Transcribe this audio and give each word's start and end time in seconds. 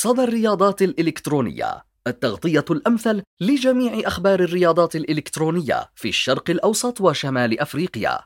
صدى 0.00 0.24
الرياضات 0.24 0.82
الإلكترونية 0.82 1.84
التغطية 2.06 2.64
الأمثل 2.70 3.22
لجميع 3.40 3.92
أخبار 4.06 4.40
الرياضات 4.40 4.96
الإلكترونية 4.96 5.74
في 5.94 6.08
الشرق 6.08 6.50
الأوسط 6.50 7.00
وشمال 7.00 7.60
أفريقيا. 7.60 8.18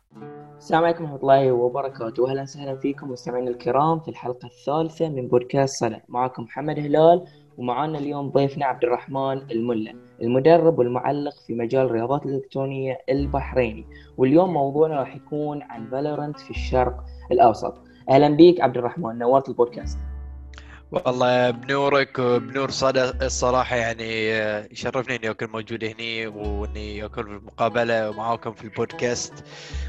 السلام 0.59 0.85
عليكم 0.85 1.05
ورحمة 1.05 1.21
الله 1.21 1.53
وبركاته. 1.53 2.31
أهلا 2.31 2.43
وسهلا 2.43 2.77
فيكم 2.77 3.11
مستمعينا 3.11 3.51
الكرام 3.51 4.01
في 4.01 4.09
الحلقة 4.09 4.47
الثالثة 4.47 5.09
من 5.09 5.29
بودكاست 5.29 5.85
صدى. 5.85 5.97
معكم 6.09 6.43
محمد 6.43 6.79
هلال 6.79 7.25
ومعنا 7.59 7.99
اليوم 7.99 8.31
ضيفنا 8.31 8.67
عبد 8.67 8.85
الرحمن 8.85 9.51
الملا 9.51 9.95
المدرب 10.23 10.79
والمعلق 10.79 11.35
في 11.47 11.55
مجال 11.55 11.87
الرياضات 11.87 12.27
الإلكترونية 12.27 12.99
البحريني. 13.09 13.87
واليوم 14.17 14.53
موضوعنا 14.53 14.97
راح 14.97 15.17
يكون 15.17 15.63
عن 15.63 15.91
فالورنت 15.91 16.41
في 16.41 16.51
الشرق 16.51 17.05
الأوسط. 17.33 17.75
أهلا 18.09 18.29
بيك 18.29 18.61
عبد 18.61 18.77
الرحمن 18.77 19.19
نورت 19.19 19.49
البودكاست. 19.49 19.99
والله 20.93 21.51
بنورك 21.51 22.19
وبنور 22.19 22.71
صدى 22.71 23.05
الصراحة 23.23 23.77
يعني 23.77 24.33
آه، 24.33 24.69
يشرفني 24.71 25.17
إني 25.17 25.31
أكون 25.31 25.49
موجود 25.49 25.85
هنا 25.85 26.29
وإني 26.29 27.05
أكون 27.05 27.25
في 27.25 27.31
المقابلة 27.31 28.11
ومعاكم 28.11 28.53
في 28.53 28.65
البودكاست 28.65 29.45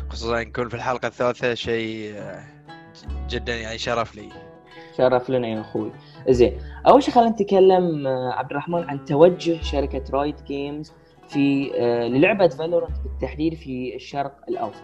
خصوصا 0.09 0.43
نكون 0.43 0.69
في 0.69 0.75
الحلقة 0.75 1.07
الثالثة 1.07 1.53
شيء 1.53 2.13
آه، 2.15 2.43
جدا 3.29 3.55
يعني 3.55 3.77
شرف 3.77 4.15
لي. 4.15 4.29
شرف 4.97 5.29
لنا 5.29 5.47
يا 5.47 5.61
أخوي. 5.61 5.91
زين 6.29 6.57
أول 6.87 7.03
شيء 7.03 7.13
خلينا 7.13 7.29
نتكلم 7.29 8.07
آه، 8.07 8.31
عبد 8.33 8.51
الرحمن 8.51 8.83
عن 8.89 9.05
توجه 9.05 9.61
شركة 9.61 10.03
Riot 10.13 10.43
Games 10.43 10.93
في 11.27 11.69
للعبة 12.11 12.47
Valorant 12.47 12.97
بالتحديد 13.03 13.53
في 13.53 13.95
الشرق 13.95 14.35
الأوسط. 14.49 14.83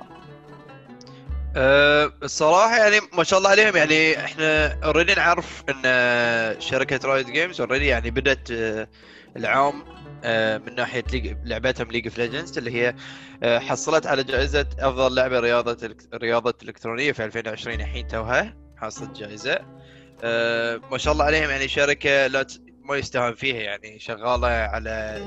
أه 1.61 2.13
الصراحة 2.23 2.77
يعني 2.77 2.99
ما 3.13 3.23
شاء 3.23 3.39
الله 3.39 3.49
عليهم. 3.49 3.75
يعني 3.75 4.19
إحنا 4.19 4.79
already 4.83 5.13
نعرف 5.13 5.63
إن 5.69 5.81
شركة 6.61 7.07
Riot 7.07 7.29
Games 7.29 7.61
already 7.61 7.87
يعني 7.87 8.11
بدأت 8.11 8.51
أه 8.51 8.87
العام 9.37 9.83
من 10.65 10.75
ناحية 10.75 11.03
لعبتهم 11.45 11.87
League 11.91 12.07
of 12.07 12.17
Legends 12.17 12.57
اللي 12.57 12.71
هي 12.71 12.95
حصلت 13.59 14.07
على 14.07 14.23
جائزة 14.23 14.65
أفضل 14.79 15.15
لعبة 15.15 15.39
رياضة 15.39 15.95
رياضة 16.13 16.53
إلكترونية 16.63 17.11
في 17.11 17.25
2020 17.25 17.81
الحين 17.81 18.07
توها 18.07 18.55
حصلت 18.77 19.17
جائزة. 19.17 19.59
ما 20.91 20.97
شاء 20.97 21.13
الله 21.13 21.25
عليهم. 21.25 21.49
يعني 21.49 21.67
شركة 21.67 22.27
لا 22.27 22.47
ما 22.83 22.97
يستهان 22.97 23.35
فيها. 23.35 23.61
يعني 23.61 23.99
شغالة 23.99 24.47
على 24.47 25.21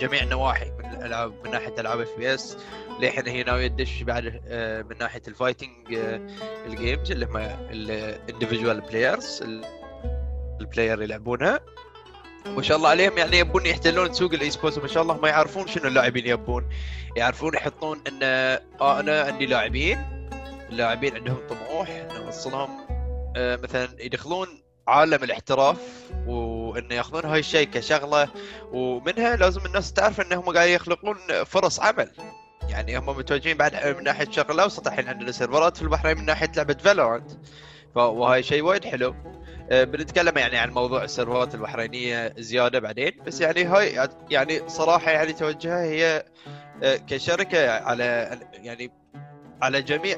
جميع 0.00 0.22
النواحي 0.22 0.70
من 0.70 0.90
الألعاب 0.94 1.34
من 1.44 1.50
ناحية 1.50 1.74
ألعاب 1.80 2.00
FPS 2.00 2.56
للحين 3.02 3.28
هي 3.28 3.42
ناوية 3.42 3.66
تدش 3.66 4.02
بعد 4.02 4.42
آه، 4.48 4.82
من 4.82 4.98
ناحية 4.98 5.22
ال 5.28 5.36
fighting 5.36 5.98
ال 6.66 6.73
games 6.73 7.10
اللي 7.10 7.26
هم 7.26 7.36
ال 7.70 7.80
individual 7.80 8.80
players 8.80 9.42
ال 10.60 10.66
player 10.66 11.02
يلعبونها. 11.02 11.60
ما 12.46 12.62
شاء 12.62 12.76
الله 12.76 12.88
عليهم 12.88 13.18
يعني 13.18 13.38
يبون 13.38 13.66
يحتلون 13.66 14.12
سوق 14.12 14.32
ال 14.32 14.50
esports 14.50 14.78
ما 14.78 14.88
شاء 14.88 15.02
الله 15.02 15.16
ما 15.20 15.28
يعرفون 15.28 15.66
شنو 15.66 15.88
اللاعبين 15.88 16.26
يبون. 16.26 16.68
يعرفون 17.16 17.54
يحطون 17.54 18.02
إن 18.08 18.18
آه 18.22 19.00
أنا 19.00 19.20
عندي 19.22 19.46
لاعبين. 19.46 20.28
اللاعبين 20.70 21.14
عندهم 21.14 21.46
طموح 21.48 21.90
ان 21.90 22.16
اوصلهم 22.16 22.70
آه 23.36 23.56
مثلا 23.56 23.88
يدخلون 23.98 24.48
عالم 24.88 25.24
الاحتراف 25.24 26.10
وانه 26.26 26.94
ياخذون 26.94 27.24
هاي 27.24 27.40
الشيء 27.40 27.66
كشغلة. 27.66 28.28
ومنها 28.72 29.36
لازم 29.36 29.66
الناس 29.66 29.92
تعرف 29.92 30.20
انهم 30.20 30.42
قاعد 30.42 30.68
يخلقون 30.68 31.16
فرص 31.46 31.80
عمل. 31.80 32.10
يعني 32.72 32.98
هم 32.98 33.06
متوجهين 33.06 33.56
بعد 33.56 33.86
من 33.86 34.04
ناحية 34.04 34.26
الشرق 34.26 34.50
الأوسط 34.50 34.86
الحين 34.86 35.08
عندنا 35.08 35.32
سيرفرات 35.32 35.76
في 35.76 35.82
البحرين 35.82 36.18
من 36.18 36.24
ناحية 36.24 36.52
لعبة 36.56 36.74
فالورانت 36.74 37.30
وهاي 37.94 38.42
شيء 38.42 38.62
وايد 38.62 38.84
حلو. 38.84 39.14
أه، 39.70 39.84
بنتكلم 39.84 40.38
يعني 40.38 40.58
عن 40.58 40.70
موضوع 40.70 41.04
السيرفرات 41.04 41.54
البحرينية 41.54 42.34
زيادة 42.38 42.78
بعدين. 42.78 43.12
بس 43.26 43.40
يعني 43.40 43.64
هاي 43.64 44.08
يعني 44.30 44.68
صراحة 44.68 45.10
يعني 45.10 45.32
توجهها 45.32 45.84
هي 45.84 46.24
أه، 46.82 46.96
كشركة 46.96 47.70
على 47.70 48.38
يعني 48.52 48.90
على 49.62 49.82
جميع 49.82 50.16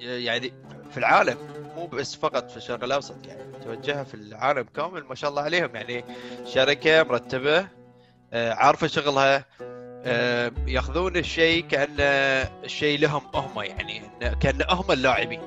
يعني 0.00 0.52
في 0.90 0.98
العالم 0.98 1.36
مو 1.76 1.86
بس 1.86 2.16
فقط 2.16 2.50
في 2.50 2.56
الشرق 2.56 2.84
الأوسط 2.84 3.26
يعني 3.26 3.42
توجهها 3.64 4.04
في 4.04 4.14
العالم 4.14 4.66
كامل 4.76 5.04
ما 5.04 5.14
شاء 5.14 5.30
الله 5.30 5.42
عليهم. 5.42 5.76
يعني 5.76 6.04
شركة 6.44 7.02
مرتبة 7.02 7.66
أه، 8.32 8.52
عارفة 8.52 8.86
شغلها 8.86 9.36
آه، 9.36 9.44
ياخذون 10.66 11.16
الشيء 11.16 11.64
كانه 11.64 12.04
الشيء 12.64 12.98
لهم 12.98 13.22
هم 13.34 13.62
يعني 13.62 14.02
كأن 14.40 14.62
هم 14.70 14.92
اللاعبين 14.92 15.40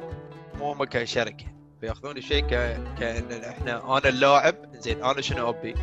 مو 0.60 0.72
هم 0.72 0.84
كشركة 0.84 1.46
فياخذون 1.82 2.18
الشيء 2.18 2.48
كأن 3.00 3.44
إحنا 3.50 3.98
أنا 3.98 4.10
اللاعب 4.10 4.56
زين 4.74 5.04
أنا 5.04 5.22
شنو 5.22 5.50
أبي؟ 5.50 5.76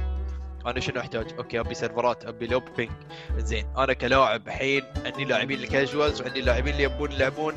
أنا 0.66 0.80
شنو 0.80 1.00
أحتاج؟ 1.00 1.26
okay 1.38 1.60
أبي 1.60 1.74
سيرفرات 1.74 2.24
أبي 2.24 2.46
low 2.46 2.62
ping 2.76 2.90
زين 3.36 3.66
أنا 3.78 3.92
كلاعب 3.92 4.46
الحين 4.46 4.82
عندي 5.04 5.24
لاعبين 5.24 5.58
ال 5.58 5.66
casuals 5.66 6.20
وعندي 6.22 6.40
لاعبين 6.40 6.72
اللي 6.72 6.84
يبون 6.84 7.12
يلعبون 7.12 7.54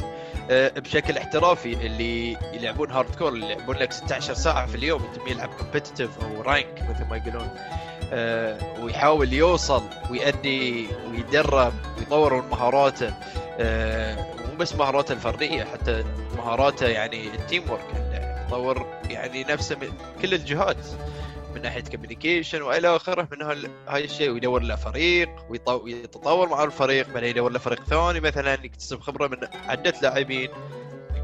آه، 0.51 0.79
بشكل 0.79 1.17
احترافي 1.17 1.73
اللي 1.73 2.37
يلعبون 2.53 2.91
hardcore 2.91 3.29
اللي 3.33 3.51
يلعبون 3.51 3.75
لك 3.75 3.91
16 3.91 4.33
ساعة 4.33 4.65
في 4.65 4.75
اليوم 4.75 5.03
انت 5.03 5.31
يلعب 5.31 5.49
competitive 5.49 6.23
أو 6.23 6.41
rank 6.41 6.85
مثل 6.89 7.05
ما 7.09 7.17
يقولون 7.17 7.47
آه، 7.47 7.96
ويحاول 8.81 9.33
يوصل 9.33 9.83
ويأدي 10.11 10.87
ويدرب 11.11 11.73
ويطور 11.97 12.41
من 12.41 12.49
مهاراته. 12.49 13.13
آه، 13.59 14.15
مو 14.15 14.57
بس 14.57 14.75
مهاراته 14.75 15.13
الفردية 15.13 15.63
حتى 15.63 16.03
مهاراته 16.37 16.87
يعني 16.87 17.27
ال 17.27 17.63
teamwork 17.69 18.07
يطور 18.47 18.85
يعني 19.09 19.43
نفسه 19.43 19.75
من 19.75 19.89
كل 20.21 20.33
الجهات 20.33 20.77
من 21.55 21.61
ناحية 21.61 21.83
communication 21.83 22.61
وإلى 22.61 22.95
آخره 22.95 23.27
من 23.31 23.67
هاي 23.87 24.03
الشيء 24.03 24.29
ويدور 24.29 24.61
له 24.61 24.75
فريق 24.75 25.29
ويتطور 25.69 26.49
مع 26.49 26.63
الفريق 26.63 27.07
بعدين 27.13 27.29
يدور 27.29 27.51
له 27.51 27.59
فريق 27.59 27.83
ثاني 27.83 28.19
مثلا 28.19 28.53
يكتسب 28.53 28.99
خبرة 28.99 29.27
من 29.27 29.37
عدة 29.67 29.93
لاعبين. 30.01 30.49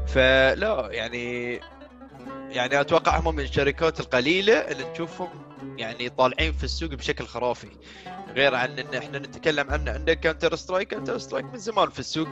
فلا 0.06 0.88
يعني 0.90 1.60
يعني 2.50 2.80
أتوقع 2.80 3.18
هم 3.18 3.34
من 3.34 3.42
الشركات 3.44 4.00
القليلة 4.00 4.54
اللي 4.54 4.84
تشوفهم 4.94 5.28
يعني 5.78 6.08
طالعين 6.08 6.52
في 6.52 6.64
السوق 6.64 6.90
بشكل 6.90 7.26
خرافي. 7.26 7.68
غير 8.28 8.54
عن 8.54 8.78
إن 8.78 8.94
إحنا 8.94 9.18
نتكلم 9.18 9.70
عنه 9.70 9.90
عندك 9.92 10.20
Counter 10.20 10.56
Strike 10.56 10.88
Counter 10.88 11.18
Strike 11.18 11.44
من 11.44 11.58
زمان 11.58 11.90
في 11.90 11.98
السوق. 11.98 12.28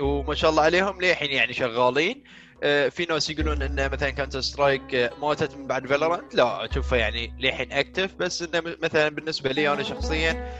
وما 0.00 0.34
شاء 0.34 0.50
الله 0.50 0.62
عليهم 0.62 1.00
للحين 1.00 1.30
يعني 1.30 1.52
شغالين. 1.52 2.24
آه، 2.62 2.88
في 2.88 3.04
ناس 3.04 3.30
يقولون 3.30 3.62
إن 3.62 3.90
مثلا 3.90 4.10
Counter 4.10 4.40
Strike 4.40 5.12
ماتت 5.22 5.56
من 5.56 5.66
بعد 5.66 5.86
Valorant 5.86 6.34
لا 6.34 6.70
اشوفها 6.70 6.98
يعني 6.98 7.34
للحين 7.38 7.72
active 7.72 8.14
بس 8.14 8.42
إنه 8.42 8.76
مثلا 8.82 9.08
بالنسبة 9.08 9.52
لي 9.52 9.72
أنا 9.72 9.82
شخصيا 9.82 10.52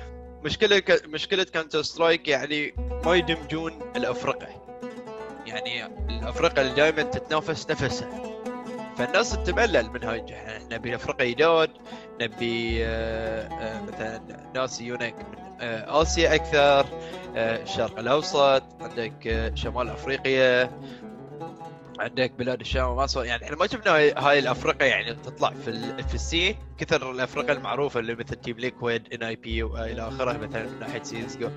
مشكلة 0.44 0.82
مشكلة 1.06 1.44
Counter 1.44 1.82
Strike 1.82 2.28
يعني 2.28 2.74
ما 3.04 3.14
يدمجون 3.14 3.92
الأفرقة. 3.96 4.46
يعني 5.46 5.86
الأفرقة 5.86 6.62
اللي 6.62 6.74
دائما 6.74 7.02
تتنافس 7.02 7.70
نفسها. 7.70 8.31
فالناس 8.98 9.32
تملل 9.44 9.90
من 9.90 10.04
هاي 10.04 10.20
الجهة. 10.20 10.58
نبي 10.70 10.94
أفرقة 10.94 11.30
جداد 11.34 11.70
نبي 12.20 12.84
آه، 12.84 13.48
آه، 13.48 13.82
مثلا 13.82 14.20
ناس 14.54 14.80
يجونك 14.80 15.14
من 15.14 15.38
آه، 15.60 16.02
آسيا 16.02 16.34
أكثر 16.34 16.86
الشرق 17.36 17.98
الأوسط 17.98 18.62
عندك 18.80 19.50
شمال 19.54 19.88
أفريقيا 19.88 20.70
عندك 22.00 22.32
بلاد 22.32 22.60
الشام 22.60 22.88
ومصر 22.88 23.24
يعني 23.24 23.44
إحنا 23.44 23.56
ما 23.56 23.66
شفنا 23.66 23.92
هاي 23.92 24.38
الافرقه 24.38 24.84
يعني 24.84 25.14
تطلع 25.14 25.50
في 25.50 25.72
في 26.08 26.14
ال 26.14 26.56
circuit 26.78 27.10
الافرقه 27.10 27.52
المعروفة 27.52 28.00
اللي 28.00 28.14
مثل 28.14 28.34
Team 28.36 28.56
Liquid 28.56 29.14
NIP 29.14 29.62
والى 29.62 30.08
آخره 30.08 30.32
مثلا 30.32 30.62
من 30.66 30.78
ناحية 30.80 31.02
سي 31.02 31.26
اس 31.26 31.36
جو 31.36 31.48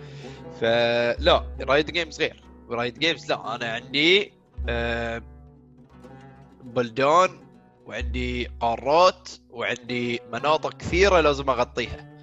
فلا 0.61 1.43
Riot 1.61 1.91
Games 1.91 2.21
غير. 2.21 2.43
Riot 2.69 2.99
Games 2.99 3.29
لا 3.31 3.55
أنا 3.55 3.65
عندي 3.73 4.33
آه 4.69 5.21
بلدان 6.65 7.29
وعندي 7.85 8.47
قارات 8.59 9.29
وعندي 9.49 10.19
مناطق 10.33 10.77
كثيرة 10.77 11.19
لازم 11.19 11.49
أغطيها. 11.49 12.15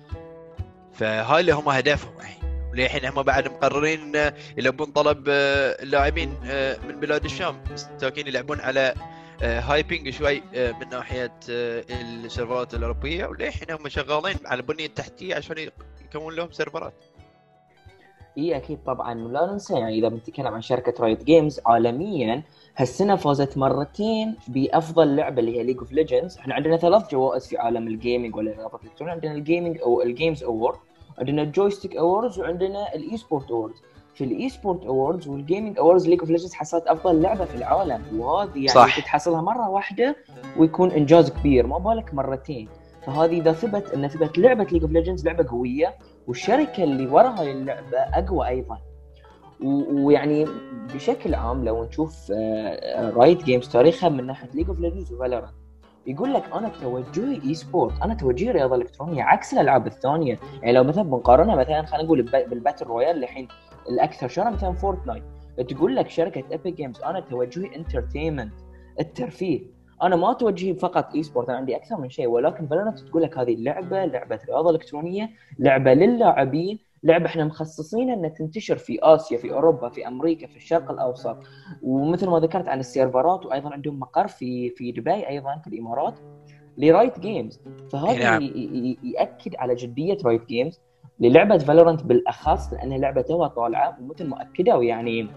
فهاي 0.94 1.40
اللي 1.40 1.52
هم 1.52 1.68
هدفهم 1.68 2.18
الحين. 2.18 2.42
وللحين 2.70 3.04
هم 3.04 3.22
بعد 3.22 3.48
مقررين 3.48 4.12
يلبون 4.56 4.92
طلب 4.92 5.24
آه، 5.28 5.82
اللاعبين 5.82 6.36
آه، 6.44 6.78
من 6.88 7.00
بلاد 7.00 7.24
الشام. 7.24 7.64
مساكين 7.72 8.26
يلعبون 8.26 8.60
على 8.60 8.94
high 9.42 9.74
ping 9.74 10.06
آه، 10.06 10.10
شوي 10.10 10.42
من 10.54 10.88
ناحية 10.90 11.32
السيرفرات 11.48 12.74
الأوروبية. 12.74 13.26
وللحين 13.26 13.70
هم 13.70 13.88
شغالين 13.88 14.36
على 14.44 14.60
البنيه 14.60 14.86
التحتيه 14.86 15.34
عشان 15.34 15.70
يكون 16.04 16.34
لهم 16.34 16.52
سيرفرات. 16.52 16.94
إي 18.38 18.56
أكيد 18.56 18.78
طبعا. 18.86 19.24
ولا 19.24 19.52
ننسى 19.52 19.74
يعني 19.74 19.98
إذا 19.98 20.08
بنتكلم 20.08 20.46
عن 20.46 20.60
شركة 20.60 20.94
Riot 21.00 21.24
Games 21.24 21.60
عالميا 21.66 22.42
هالسنة 22.76 23.16
فازت 23.16 23.58
مرتين 23.58 24.36
بأفضل 24.48 25.16
لعبة 25.16 25.40
اللي 25.40 25.58
هي 25.58 25.62
League 25.62 25.78
of 25.78 25.92
Legends 25.92 26.38
إحنا 26.38 26.54
عندنا 26.54 26.76
ثلاث 26.76 27.10
جوائز 27.10 27.46
في 27.46 27.58
عالم 27.58 27.86
ال 27.88 27.95
gaming 27.95 28.36
والرياضات 28.36 28.80
الالكترونيه 28.84 29.12
عندنا 29.12 29.32
ال 29.32 29.39
gaming 29.39 29.78
أو 29.80 30.02
ال 30.02 30.09
Games 30.09 30.44
Award 30.44 30.78
عندنا 31.18 31.42
ال 31.42 31.48
Joystick 31.48 31.96
Awards 31.96 32.38
وعندنا 32.38 32.94
ال 32.94 33.16
esport 33.16 33.50
Awards 33.50 33.76
في 34.14 34.24
ال 34.24 34.48
esport 34.48 34.84
Awards 34.84 35.28
وال 35.28 35.41
gaming 35.41 35.78
Awards 35.78 36.08
League 36.08 36.20
of 36.20 36.30
Legends 36.30 36.54
حصلت 36.54 36.86
أفضل 36.86 37.22
لعبة 37.22 37.44
في 37.44 37.54
العالم. 37.54 38.20
وهذه 38.20 38.50
يعني 38.54 38.68
صح. 38.68 39.00
تحصلها 39.00 39.40
مرة 39.40 39.68
واحدة 39.68 40.16
ويكون 40.56 40.90
إنجاز 40.90 41.30
كبير. 41.30 41.66
ما 41.66 41.78
بالك 41.78 42.14
مرتين. 42.14 42.68
فهذه 43.06 43.40
إذا 43.40 43.52
ثبت 43.52 43.90
إن 43.94 44.08
ثبت 44.08 44.38
لعبة 44.38 44.64
League 44.64 44.82
of 44.82 44.92
Legends 44.92 45.26
لعبة 45.26 45.48
قوية 45.50 45.94
والشركة 46.26 46.84
اللي 46.84 47.06
ورا 47.06 47.28
هاي 47.28 47.52
اللعبة 47.52 47.98
أقوى 47.98 48.48
أيضا. 48.48 48.78
ويعني 49.92 50.46
بشكل 50.94 51.34
عام 51.34 51.64
لو 51.64 51.84
نشوف 51.84 52.30
Riot 52.96 53.44
Games 53.44 53.68
تاريخها 53.68 54.08
من 54.08 54.26
ناحية 54.26 54.48
League 54.54 54.68
of 54.68 54.80
Legends 54.80 55.12
و 55.12 55.17
Valorant 55.17 55.52
يقول 56.06 56.34
لك 56.34 56.42
أنا 56.54 56.68
توجهي 56.82 57.40
esport 57.44 58.02
أنا 58.02 58.14
توجهي 58.14 58.50
رياضة 58.50 58.74
إلكترونية 58.76 59.22
عكس 59.22 59.52
الألعاب 59.54 59.86
الثانية. 59.86 60.38
يعني 60.62 60.72
لو 60.72 60.84
مثلا 60.84 61.02
بنقارنها 61.02 61.56
مثلا 61.56 61.82
خلينا 61.86 62.04
نقول 62.04 62.20
الب- 62.20 62.50
بال 62.50 62.59
battle 62.59 62.86
royale 62.86 63.22
الحين 63.24 63.48
الأكثر 63.88 64.28
شهره 64.28 64.50
مثلا 64.50 64.72
Fortnite 64.72 65.22
تقول 65.68 65.96
لك 65.96 66.10
شركة 66.10 66.42
Epic 66.52 66.72
Games 66.72 67.02
أنا 67.02 67.20
توجهي 67.20 67.76
entertainment 67.76 68.52
الترفيه. 69.00 69.60
أنا 70.02 70.16
ما 70.16 70.32
توجهي 70.32 70.74
فقط 70.74 71.14
esport 71.14 71.48
أنا 71.48 71.58
عندي 71.58 71.76
أكثر 71.76 71.96
من 72.00 72.10
شيء 72.10 72.26
ولكن 72.26 72.66
Valorant 72.66 72.98
تقول 72.98 73.22
لك 73.22 73.38
هذه 73.38 73.54
اللعبه 73.54 74.04
لعبة 74.04 74.38
رياضة 74.48 74.70
إلكترونية 74.70 75.30
لعبة 75.58 75.94
للاعبين 75.94 76.78
لعبة 77.04 77.26
إحنا 77.26 77.44
مخصصينها 77.44 78.14
إنها 78.14 78.28
تنتشر 78.28 78.76
في 78.78 78.98
آسيا 79.02 79.38
في 79.38 79.52
أوروبا 79.52 79.88
في 79.88 80.08
أمريكا 80.08 80.46
في 80.46 80.56
الشرق 80.56 80.90
الأوسط 80.90 81.36
ومثل 81.82 82.28
ما 82.30 82.38
ذكرت 82.40 82.68
عن 82.68 82.80
السيرفرات 82.80 83.46
وأيضا 83.46 83.70
عندهم 83.70 83.98
مقر 84.00 84.28
في 84.28 84.70
في 84.70 84.92
دبي 84.92 85.28
أيضا 85.28 85.56
في 85.64 85.66
الإمارات 85.66 86.14
ل 86.78 86.87
Riot 86.87 87.20
Games 87.20 87.60
فهذا 87.92 88.18
نعم. 88.24 88.42
ي- 88.42 88.46
ي- 88.46 88.98
يأكد 89.02 89.56
على 89.56 89.74
جدية 89.74 90.18
Riot 90.24 90.46
Games 90.46 90.80
للعبة 91.20 91.58
Valorant 91.58 92.02
بالأخص 92.02 92.72
لانها 92.72 92.98
لعبه 92.98 93.20
توها 93.22 93.48
طالعة 93.48 93.98
ومثل 94.00 94.26
ما 94.26 94.42
أكدوا 94.42 94.82
يعني 94.82 95.28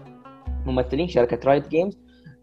ممثلين 0.66 1.08
شركة 1.08 1.48
Riot 1.48 1.68
Games 1.68 1.98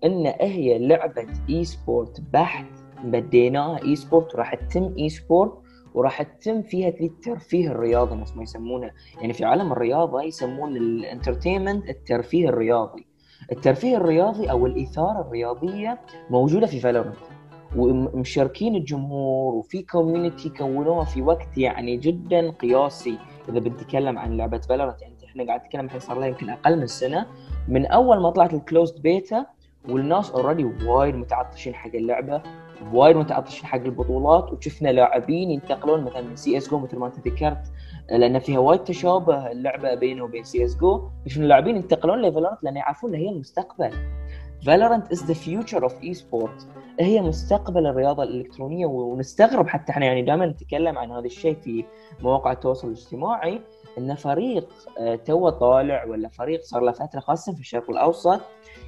إن 0.06 0.26
هي 0.26 0.88
لعبة 0.88 1.28
esport 1.50 2.22
بحت. 2.34 2.66
بديناها 3.04 3.84
esport 3.84 4.36
وراح 4.36 4.56
تتم 4.56 4.94
esport 4.98 5.54
وراح 5.94 6.22
تتم 6.22 6.62
فيها 6.62 6.90
الترفيه 6.90 7.68
الرياضي 7.68 8.16
نفس 8.16 8.36
ما 8.36 8.44
يسمونه. 8.44 8.92
يعني 9.22 9.34
في 9.34 9.46
عالم 9.46 9.72
الرياضة 9.72 10.22
يسمون 10.22 10.78
ال 10.78 10.86
entertainment 10.86 11.90
الترفيه 11.90 12.50
الرياضي. 12.50 13.06
الترفيه 13.52 13.98
الرياضي 13.98 14.52
أو 14.52 14.66
الإثارة 14.66 15.22
الرياضية 15.22 16.00
موجودة 16.30 16.68
في 16.68 16.80
Valorant 16.80 17.16
ومشاركين 17.76 18.76
الجمهور 18.76 19.56
وفي 19.56 19.82
community 19.82 20.50
كونوها 20.50 21.06
في 21.06 21.22
وقت 21.22 21.58
يعني 21.58 21.98
جدا 21.98 22.52
قياسي. 22.52 23.18
إذا 23.50 23.60
بنتكلم 23.60 24.18
عن 24.18 24.38
لعبة 24.38 24.58
Valorant 24.58 25.02
يعني 25.02 25.14
إحنا 25.26 25.44
قاعد 25.44 25.62
نتكلم 25.62 25.86
الحين 25.86 26.00
صار 26.00 26.20
لها 26.20 26.28
يمكن 26.28 26.50
أقل 26.50 26.80
من 26.80 26.88
سنة. 26.88 27.26
من 27.68 27.86
أول 27.86 28.22
ما 28.22 28.30
طلعت 28.30 28.54
ال 28.54 28.61
closed 28.61 29.02
beta 29.02 29.46
والناس 29.90 30.32
already 30.32 30.64
وايد 30.86 31.16
متعطشين 31.16 31.76
حق 31.76 31.96
اللعبة 31.96 32.42
وايد 32.94 33.16
متعطشين 33.18 33.66
حق 33.66 33.80
البطولات 33.80 34.52
وشفنا 34.52 34.90
لاعبين 34.90 35.52
ينتقلون 35.52 36.04
مثلا 36.04 36.22
من 36.22 36.36
سي 36.36 36.58
اس 36.58 36.70
جو 36.70 36.80
مثل 36.80 36.98
ما 36.98 37.08
أنت 37.08 37.28
ذكرت 37.28 37.72
لأن 38.10 38.40
فيها 38.40 38.60
وايد 38.60 38.84
تشابه 38.84 39.52
اللعبة 39.52 39.96
بينه 39.96 40.24
وبين 40.24 40.44
سي 40.44 40.66
اس 40.66 40.78
جو 40.78 41.10
شفنا 41.28 41.44
اللاعبين 41.44 41.76
ينتقلون 41.76 42.22
ل 42.22 42.27
Valorant 42.27 42.64
لأن 42.64 42.76
يعرفون 42.78 43.16
ان 43.16 43.20
هي 43.22 43.30
المستقبل. 43.30 43.92
Valorant 44.66 45.12
is 45.12 45.24
the 45.26 45.34
future 45.34 45.84
of 45.84 46.04
esport 46.04 46.68
هي 47.00 47.22
مستقبل 47.22 47.88
الرياضة 47.88 48.24
الإلكترونية 48.24 48.86
ونستغرب 48.86 49.68
حتى 49.68 49.92
إحنا 49.92 50.06
يعني 50.06 50.22
دائما 50.22 50.46
نتكلم 50.46 50.98
عن 50.98 51.12
هذا 51.12 51.26
الشيء 51.26 51.56
في 51.56 51.86
مواقع 52.22 52.52
التواصل 52.52 52.88
الاجتماعي 52.88 53.62
إن 53.98 54.16
فريق 54.16 54.70
آه، 55.00 55.16
توه 55.16 55.50
طالع 55.50 56.06
ولا 56.06 56.30
فريق 56.30 56.62
صار 56.62 56.82
له 56.82 56.92
فترة 56.92 57.20
خاصة 57.20 57.54
في 57.54 57.60
الشرق 57.60 57.90
الأوسط 57.90 58.42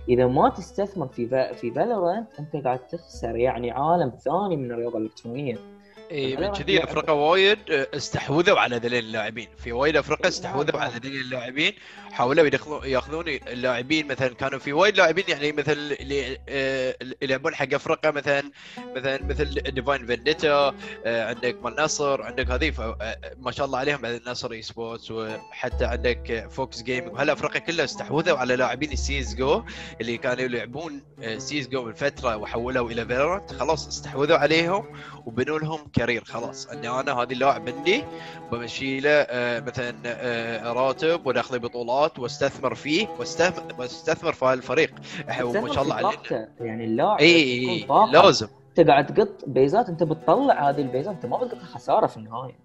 إذا 0.10 0.28
ما 0.28 0.50
تستثمر 0.50 1.08
في 1.08 1.54
في 1.54 1.72
فالورانت 1.72 2.28
أنت 2.40 2.56
قاعد 2.56 2.88
تخسر 2.88 3.36
يعني 3.36 3.72
عالم 3.72 4.10
ثاني 4.10 4.58
من 4.58 4.72
الرياضة 4.72 4.98
الإلكترونية. 4.98 5.75
اي 6.12 6.36
من 6.38 6.54
كذي 6.54 6.80
لعبة- 6.80 6.84
أفريقيا 6.84 7.12
وايد 7.12 7.60
آه، 7.72 7.88
استحوذوا 7.96 8.60
على 8.60 8.76
ذلين 8.78 9.00
اللاعبين. 9.00 9.48
في 9.58 9.72
وايد 9.72 9.98
أفريقيا 9.98 10.28
استحوذوا 10.28 10.80
على 10.80 10.92
ذلين 11.04 11.22
اللاعبين. 11.22 11.74
حاولوا 12.12 12.46
يدخلون 12.46 12.86
يأخذون 12.86 13.28
اللاعبين 13.28 14.08
مثلا 14.08 14.28
كانوا 14.34 14.60
في 14.60 14.74
وايد 14.74 14.98
لاعبين 14.98 15.24
يعني 15.28 15.52
مثل 15.52 15.72
اللي 15.72 16.38
آه، 16.50 16.96
يلعبون 17.22 17.56
حق 17.56 17.74
أفريقيا 17.74 18.12
مثلا 18.12 18.52
مثلا 18.96 19.24
مثل 19.24 19.54
Divine 19.54 20.06
Vendetta 20.06 20.76
عندك 21.06 21.58
مال 21.64 21.76
نصر 21.80 22.22
عندك 22.22 22.50
آه، 22.52 23.18
ما 23.38 23.52
شاء 23.52 23.66
الله 23.66 23.80
عليهم 23.80 24.02
بعد 24.02 24.22
نصر 24.28 24.52
Esports 24.52 25.12
وحتى 25.12 25.86
عندك 25.86 26.48
Fox 26.52 26.84
Gaming 26.84 27.14
وهالأفرقة 27.14 27.60
كلها 27.60 27.86
استحوذوا 27.86 28.38
على 28.38 28.56
لاعبين 28.56 28.92
السيز 28.92 29.36
جو 29.36 29.64
اللي 30.02 30.18
كانوا 30.18 30.44
يلعبون 30.44 31.02
سيز 31.38 31.68
جو 31.68 31.84
من 31.84 31.94
فترة 31.94 32.38
وحولوا 32.38 32.90
إلى 32.92 33.06
Valorant 33.06 33.52
خلاص 33.54 33.88
استحوذوا 33.88 34.38
عليهم 34.38 34.86
وبنوا 35.26 35.60
لهم 35.60 35.88
career 35.96 36.24
خلاص. 36.24 36.68
اني 36.68 36.90
أنا 36.90 37.14
هذا 37.14 37.32
اللاعب 37.32 37.70
عندي 37.70 38.04
بمشي 38.52 39.00
له 39.00 39.10
آه، 39.10 39.60
مثلا 39.60 39.96
آه، 40.06 40.74
راتب 40.74 41.26
وداخل 41.28 41.60
بطولات 41.60 42.20
واستثمر 42.20 42.76
فيه 42.76 43.08
واستثمر 43.80 44.34
في 44.34 44.46
هالفريق 44.46 44.92
وما 45.44 45.74
شاء 45.74 45.84
الله 45.84 45.96
علينا. 45.96 46.50
يعني 46.60 46.86
اللاعب 46.86 47.20
اي 47.20 47.70
اي 47.70 47.84
طاقة. 47.84 48.12
لازم. 48.12 48.48
أنت 48.80 48.88
قاعد 48.88 49.14
تقط 49.14 49.30
بيزات 49.48 49.90
أنت 49.90 50.04
بتطلع 50.04 50.70
هذه 50.70 50.82
البيزات 50.82 51.14
أنت 51.16 51.26
ما 51.26 51.38
بتقطها 51.38 51.66
خسارة 51.66 52.08
في 52.08 52.18
النهاية. 52.18 52.60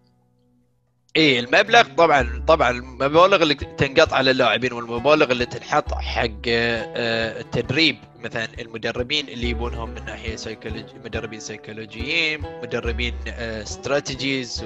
اي 1.17 1.41
المبلغ 1.41 1.83
طبعا 1.97 2.45
طبعا 2.49 2.71
المبالغ 2.71 3.43
اللي 3.43 3.55
تنقط 3.55 4.13
على 4.13 4.31
اللاعبين 4.31 4.73
والمبالغ 4.73 5.33
اللي 5.33 5.47
تنحط 5.47 5.95
حق 5.95 6.31
آه، 6.49 7.41
التدريب 7.41 7.97
مثلا 8.25 8.49
المدربين 8.61 9.29
اللي 9.29 9.51
يبونهم 9.51 9.91
من 9.91 10.05
ناحية 10.05 10.37
سيكولوجي 10.37 10.85
مدربين 11.05 11.41
سيكولوجيين 11.41 12.43
مدربين 12.63 13.15
strategies 13.27 14.65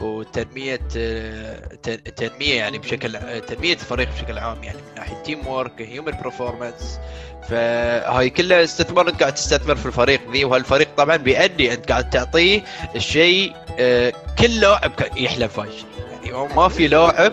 وتنمية 0.00 0.80
آه، 0.96 1.58
تن- 1.82 2.02
تنمية 2.14 2.54
يعني 2.54 2.78
بشكل 2.78 3.16
آه، 3.16 3.38
تنمية 3.38 3.72
الفريق 3.72 4.08
بشكل 4.14 4.38
عام 4.38 4.64
يعني 4.64 4.78
من 4.78 4.94
ناحية 4.96 5.22
teamwork 5.22 5.82
human 5.82 6.12
performance 6.12 6.98
فهاي 7.48 8.30
كلها 8.30 8.64
استثمار 8.64 9.08
أنت 9.08 9.20
قاعد 9.20 9.34
تستثمر 9.34 9.76
في 9.76 9.86
الفريق 9.86 10.20
ذي 10.32 10.44
وهالفريق 10.44 10.88
طبعا 10.96 11.16
بيأدي 11.16 11.72
أنت 11.72 11.88
قاعد 11.88 12.10
تعطيه 12.10 12.62
الشيء 12.96 13.52
آه، 13.78 14.12
كل 14.38 14.60
لاعب 14.60 14.92
يحلم 15.16 15.48
فايش 15.48 15.72
يعني 16.12 16.54
ما 16.54 16.68
في 16.68 16.88
لاعب 16.88 17.32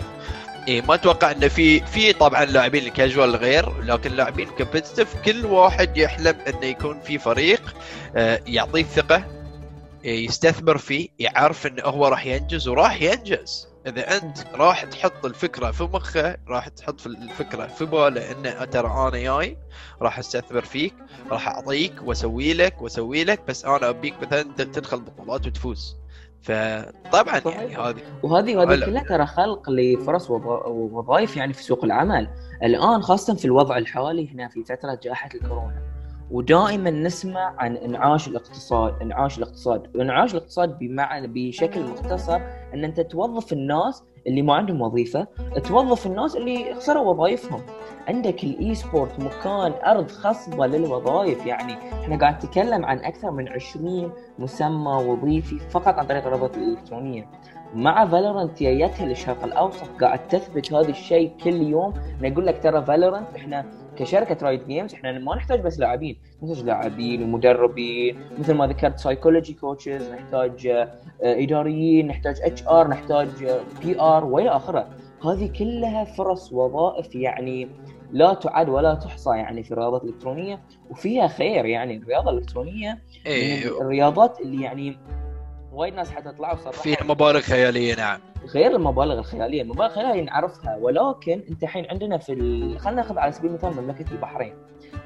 إيه 0.68 0.82
ما 0.82 0.94
أتوقع 0.94 1.30
انه 1.30 1.48
في 1.48 1.80
في 1.80 2.12
طبعا 2.12 2.44
لاعبين 2.44 2.86
الكاجوال 2.86 3.36
غير 3.36 3.82
لكن 3.82 4.12
لاعبين 4.12 4.48
كومبتتف 4.48 5.16
كل 5.24 5.46
واحد 5.46 5.96
يحلم 5.96 6.36
إنه 6.48 6.64
يكون 6.66 7.00
في 7.00 7.18
فريق 7.18 7.74
آه، 8.16 8.40
يعطيه 8.46 8.80
الثقه 8.80 9.24
إيه، 10.04 10.24
يستثمر 10.26 10.78
فيه 10.78 11.08
يعرف 11.18 11.66
انه 11.66 11.82
هو 11.82 12.06
راح 12.08 12.26
ينجز 12.26 12.68
وراح 12.68 13.02
ينجز. 13.02 13.68
إذا 13.86 14.16
أنت 14.16 14.38
راح 14.54 14.84
تحط 14.84 15.26
الفكرة 15.26 15.70
في 15.70 15.82
مخه 15.84 16.36
راح 16.48 16.68
تحط 16.68 17.00
في 17.00 17.06
الفكرة 17.06 17.66
في 17.66 17.84
باله 17.84 18.32
انه 18.32 18.64
ترى 18.64 18.86
أنا 18.88 19.18
جاي 19.18 19.58
راح 20.02 20.18
أستثمر 20.18 20.64
فيك 20.64 20.94
راح 21.30 21.48
أعطيك 21.48 21.92
وأسوي 22.04 22.54
لك 22.54 22.82
وأسوي 22.82 23.24
لك 23.24 23.40
بس 23.48 23.64
أنا 23.64 23.88
أبيك 23.88 24.14
مثلا 24.22 24.42
تدخل 24.56 25.00
بطولات 25.00 25.46
وتفوز. 25.46 25.96
فطبعا. 26.42 27.40
يعني 27.46 27.76
هذه 27.76 28.02
وهذه 28.22 28.56
وهذه. 28.56 28.84
كلها 28.86 29.02
ترى 29.02 29.26
خلق 29.26 29.70
لفرص 29.70 30.30
وظ- 30.30 30.66
ووظائف 30.66 31.36
يعني 31.36 31.52
في 31.52 31.62
سوق 31.62 31.84
العمل 31.84 32.28
الآن 32.62 33.02
خاصة 33.02 33.34
في 33.34 33.44
الوضع 33.44 33.76
الحالي 33.76 34.32
هنا 34.34 34.48
في 34.48 34.64
فترة 34.64 34.98
جائحة 35.02 35.28
الكورونا 35.34 35.82
ودائما 36.30 36.90
نسمع 36.90 37.54
عن 37.58 37.76
إنعاش 37.76 38.28
الاقتصاد 38.28 39.02
إنعاش 39.02 39.38
الاقتصاد. 39.38 39.96
وانعاش 39.96 40.34
الاقتصاد 40.34 40.78
بمعنى 40.78 41.26
بشكل 41.26 41.84
مختصر 41.84 42.40
إن 42.74 42.84
أنت 42.84 43.00
توظف 43.00 43.52
الناس 43.52 44.04
اللي 44.26 44.42
ما 44.42 44.54
عندهم 44.54 44.80
وظيفة 44.80 45.26
توظف 45.64 46.06
الناس 46.06 46.36
اللي 46.36 46.74
خسروا 46.74 47.12
وظائفهم. 47.12 47.60
عندك 48.08 48.44
ال 48.44 48.74
esport 48.74 49.20
مكان 49.20 49.72
أرض 49.86 50.10
خصبة 50.10 50.66
للوظائف. 50.66 51.46
يعني 51.46 51.72
إحنا 51.72 52.18
قاعد 52.18 52.34
نتكلم 52.34 52.84
عن 52.84 52.98
أكثر 52.98 53.30
من 53.30 53.48
20 53.48 54.12
مسمى 54.38 54.92
وظيفي 54.92 55.58
فقط 55.58 55.98
عن 55.98 56.06
طريق 56.06 56.26
الرياضات 56.26 56.56
الإلكترونية. 56.56 57.30
مع 57.74 58.06
Valorant 58.06 58.62
جيتها 58.62 59.06
للشرق 59.06 59.44
الأوسط 59.44 59.88
قاعد 60.00 60.28
تثبت 60.28 60.72
هذا 60.72 60.88
الشيء 60.90 61.32
كل 61.44 61.62
يوم. 61.62 61.94
نقول 62.22 62.46
لك 62.46 62.62
ترى 62.62 62.84
Valorant 62.84 63.34
إحنا 63.36 63.85
كشركة 63.98 64.46
Riot 64.46 64.66
Games 64.66 64.94
إحنا 64.94 65.12
ما 65.12 65.36
نحتاج 65.36 65.60
بس 65.60 65.78
لاعبين 65.78 66.16
نحتاج 66.42 66.64
لاعبين 66.64 67.22
ومدربين 67.22 68.18
مثل 68.38 68.54
ما 68.54 68.66
ذكرت 68.66 68.98
psychology 68.98 69.52
coaches 69.52 70.10
نحتاج 70.10 70.66
آه، 70.66 70.88
إداريين 71.22 72.06
نحتاج 72.06 72.40
HR 72.42 72.88
نحتاج 72.88 73.28
PR 73.82 74.24
وإلى 74.24 74.50
آخره. 74.50 74.88
هذه 75.24 75.52
كلها 75.58 76.04
فرص 76.04 76.52
وظائف 76.52 77.14
يعني 77.14 77.68
لا 78.12 78.34
تعد 78.34 78.68
ولا 78.68 78.94
تحصى 78.94 79.30
يعني 79.30 79.62
في 79.62 79.70
الرياضات 79.70 80.04
الإلكترونية 80.04 80.60
وفيها 80.90 81.28
خير 81.28 81.64
يعني. 81.64 81.96
الرياضة 81.96 82.30
الإلكترونية 82.30 82.92
من 82.92 83.32
إيه 83.32 83.80
الرياضات 83.80 84.40
اللي 84.40 84.64
يعني 84.64 84.98
وايد 85.72 85.94
ناس 85.94 86.10
حتى 86.10 86.32
طلعوا 86.32 86.56
صراحة 86.56 86.82
فيها 86.82 87.04
مبالغ 87.04 87.40
خيالية 87.40 87.94
نعم. 87.94 88.20
غير 88.54 88.76
المبالغ 88.76 89.18
الخيالية، 89.18 89.62
المبالغ 89.62 89.86
الخيالية 89.86 90.22
نعرفها 90.22 90.76
ولكن 90.76 91.42
انت 91.50 91.62
الحين 91.62 91.86
عندنا 91.90 92.18
في 92.18 92.32
ال... 92.32 92.78
خلينا 92.78 93.02
ناخذ 93.02 93.18
على 93.18 93.32
سبيل 93.32 93.50
المثال 93.50 93.82
مملكة 93.82 94.12
البحرين. 94.12 94.54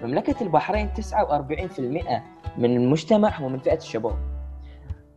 مملكة 0.02 0.42
البحرين 0.42 0.90
49% 0.94 1.80
من 2.58 2.76
المجتمع 2.76 3.40
هو 3.40 3.48
من 3.48 3.58
فئه 3.58 3.76
الشباب. 3.76 4.14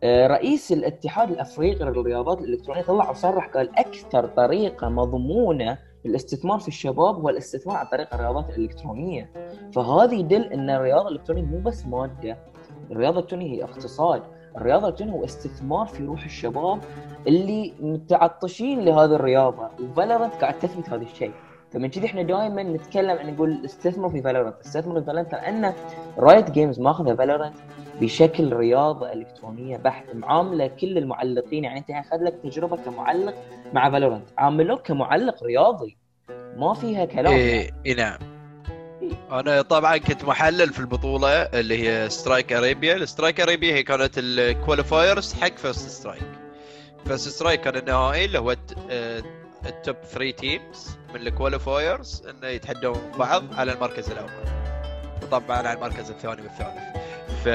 آه، 0.02 0.26
رئيس 0.26 0.72
الاتحاد 0.72 1.30
الأفريقي 1.30 1.84
للرياضات 1.84 2.38
الإلكترونية 2.38 2.82
طلع 2.82 3.10
وصرح 3.10 3.46
قال 3.46 3.78
أكثر 3.78 4.26
طريقة 4.26 4.88
مضمونة 4.88 5.78
للاستثمار 6.04 6.58
في 6.58 6.68
الشباب 6.68 7.14
هو 7.14 7.28
الاستثمار 7.28 7.76
عن 7.76 7.86
طريق 7.86 8.14
الرياضات 8.14 8.50
الإلكترونية 8.50 9.30
فهذا 9.74 10.14
يدل 10.14 10.42
إن 10.42 10.70
الرياضة 10.70 11.08
الإلكترونية 11.08 11.42
مو 11.42 11.58
بس 11.58 11.86
مادة 11.86 12.38
الرياضة 12.90 13.18
الالكترونيه 13.18 13.52
هي 13.52 13.64
اقتصاد 13.64 14.22
الرياضة 14.56 14.86
الالكترونيه 14.86 15.08
هو 15.08 15.24
استثمار 15.24 15.86
في 15.86 16.04
روح 16.04 16.24
الشباب 16.24 16.80
اللي 17.26 17.72
متعطشين 17.80 18.80
لهذه 18.80 19.14
الرياضة. 19.14 19.68
وفالورنت 19.80 20.34
قاعد 20.34 20.58
تثبت 20.58 20.90
هذا 20.90 21.02
الشيء. 21.02 21.32
فمن 21.72 21.88
كذي 21.88 22.06
إحنا 22.06 22.22
دائما 22.22 22.62
نتكلم 22.62 23.18
عن 23.18 23.34
نقول 23.34 23.64
استثمروا 23.64 24.10
في 24.10 24.22
فالورنت 24.22 24.54
استثمروا 24.64 25.00
في 25.00 25.06
فالورنت 25.06 25.32
لأن 25.32 25.72
Riot 26.18 26.50
Games 26.50 26.80
ماخذة 26.80 27.14
Valorant 27.14 27.54
بشكل 28.00 28.52
رياضة 28.52 29.12
إلكترونية 29.12 29.76
بحت. 29.76 30.04
معاملة 30.14 30.66
كل 30.66 30.98
المعلقين. 30.98 31.64
يعني 31.64 31.78
أنت 31.78 31.90
أخذ 31.90 32.16
لك 32.24 32.34
تجربة 32.42 32.76
كمعلق 32.76 33.34
مع 33.72 33.90
Valorant 33.90 34.28
عاملوك 34.38 34.80
كمعلق 34.80 35.44
رياضي. 35.44 35.96
ما 36.56 36.74
فيها 36.74 37.04
كلام. 37.04 37.32
اي 37.32 37.70
إيه 37.86 37.96
نعم. 37.96 38.33
أنا 39.30 39.62
طبعا 39.62 39.96
كنت 39.96 40.24
محلل 40.24 40.72
في 40.72 40.78
البطولة 40.78 41.28
اللي 41.42 41.88
هي 41.88 42.10
Strike 42.10 42.52
Arabia 42.52 42.96
ال 42.96 43.02
Strike 43.02 43.40
Arabia 43.40 43.74
هي 43.74 43.82
كانت 43.82 44.12
ال 44.18 44.28
qualifiers 44.28 45.34
حق 45.34 45.56
First 45.56 45.88
Strike 45.88 46.22
First 47.06 47.28
Strike 47.28 47.60
كان 47.60 47.76
النهائي 47.76 48.24
اللي 48.24 48.38
هو 48.38 48.56
ال 49.66 49.74
top 49.74 49.96
3 50.12 50.30
teams 50.30 50.96
من 51.14 51.26
ال 51.26 51.35
qualifiers 51.35 52.22
انه 52.28 52.46
يتحدون 52.48 53.12
بعض 53.18 53.54
على 53.54 53.72
المركز 53.72 54.10
الأول. 54.10 54.30
وطبعا 55.22 55.56
على 55.56 55.72
المركز 55.72 56.10
الثاني 56.10 56.42
والثالث. 56.42 56.96
ف 57.44 57.48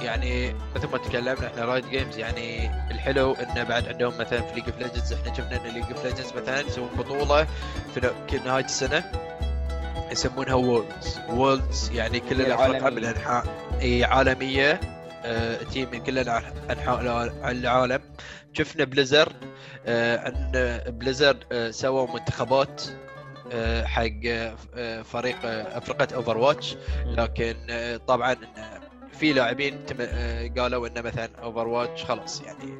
يعني 0.00 0.54
مثل 0.76 0.88
ما 0.88 0.98
تكلمنا 0.98 1.46
إحنا 1.46 1.64
Riot 1.64 1.86
Games 1.90 2.18
يعني 2.18 2.70
الحلو 2.90 3.32
إنه 3.34 3.62
بعد 3.62 3.88
عندهم 3.88 4.12
مثلا 4.18 4.40
في 4.40 4.54
League 4.54 4.64
of 4.64 4.78
Legends 4.78 5.12
إحنا 5.12 5.34
شفنا 5.34 5.56
إن 5.56 5.72
League 5.72 5.84
of 5.84 6.04
Legends 6.04 6.32
مثلا 6.32 6.60
يسوون 6.60 6.88
بطولة 6.98 7.46
في 8.28 8.38
نهاية 8.44 8.64
السنة 8.64 9.04
يسمونها 10.12 10.54
Worlds 10.54 11.20
Worlds 11.28 11.90
يعني 11.94 12.20
كل 12.20 12.40
الافرقه 12.40 12.90
من 12.90 13.04
انحاء 13.04 13.44
إي 13.80 14.04
عالمية. 14.04 14.80
آه 15.24 15.56
team 15.62 15.88
من 15.92 16.02
كل 16.02 16.18
أنحاء 16.70 17.02
العالم. 17.50 18.00
شفنا 18.52 18.84
Blizzard 18.84 19.32
آه 19.86 20.16
إن 20.28 20.80
Blizzard 20.92 21.44
آه 21.52 21.70
سووا 21.70 22.06
منتخبات 22.14 22.82
حق 23.84 24.20
فريق 25.04 25.36
افرقه 25.44 26.14
Overwatch 26.16 26.76
لكن 27.06 27.56
طبعا 28.06 28.36
في 29.16 29.32
لاعبين 29.32 29.78
قالوا 30.58 30.86
إنه 30.88 31.00
مثلا 31.00 31.28
Overwatch 31.42 32.04
خلاص 32.04 32.42
يعني 32.42 32.78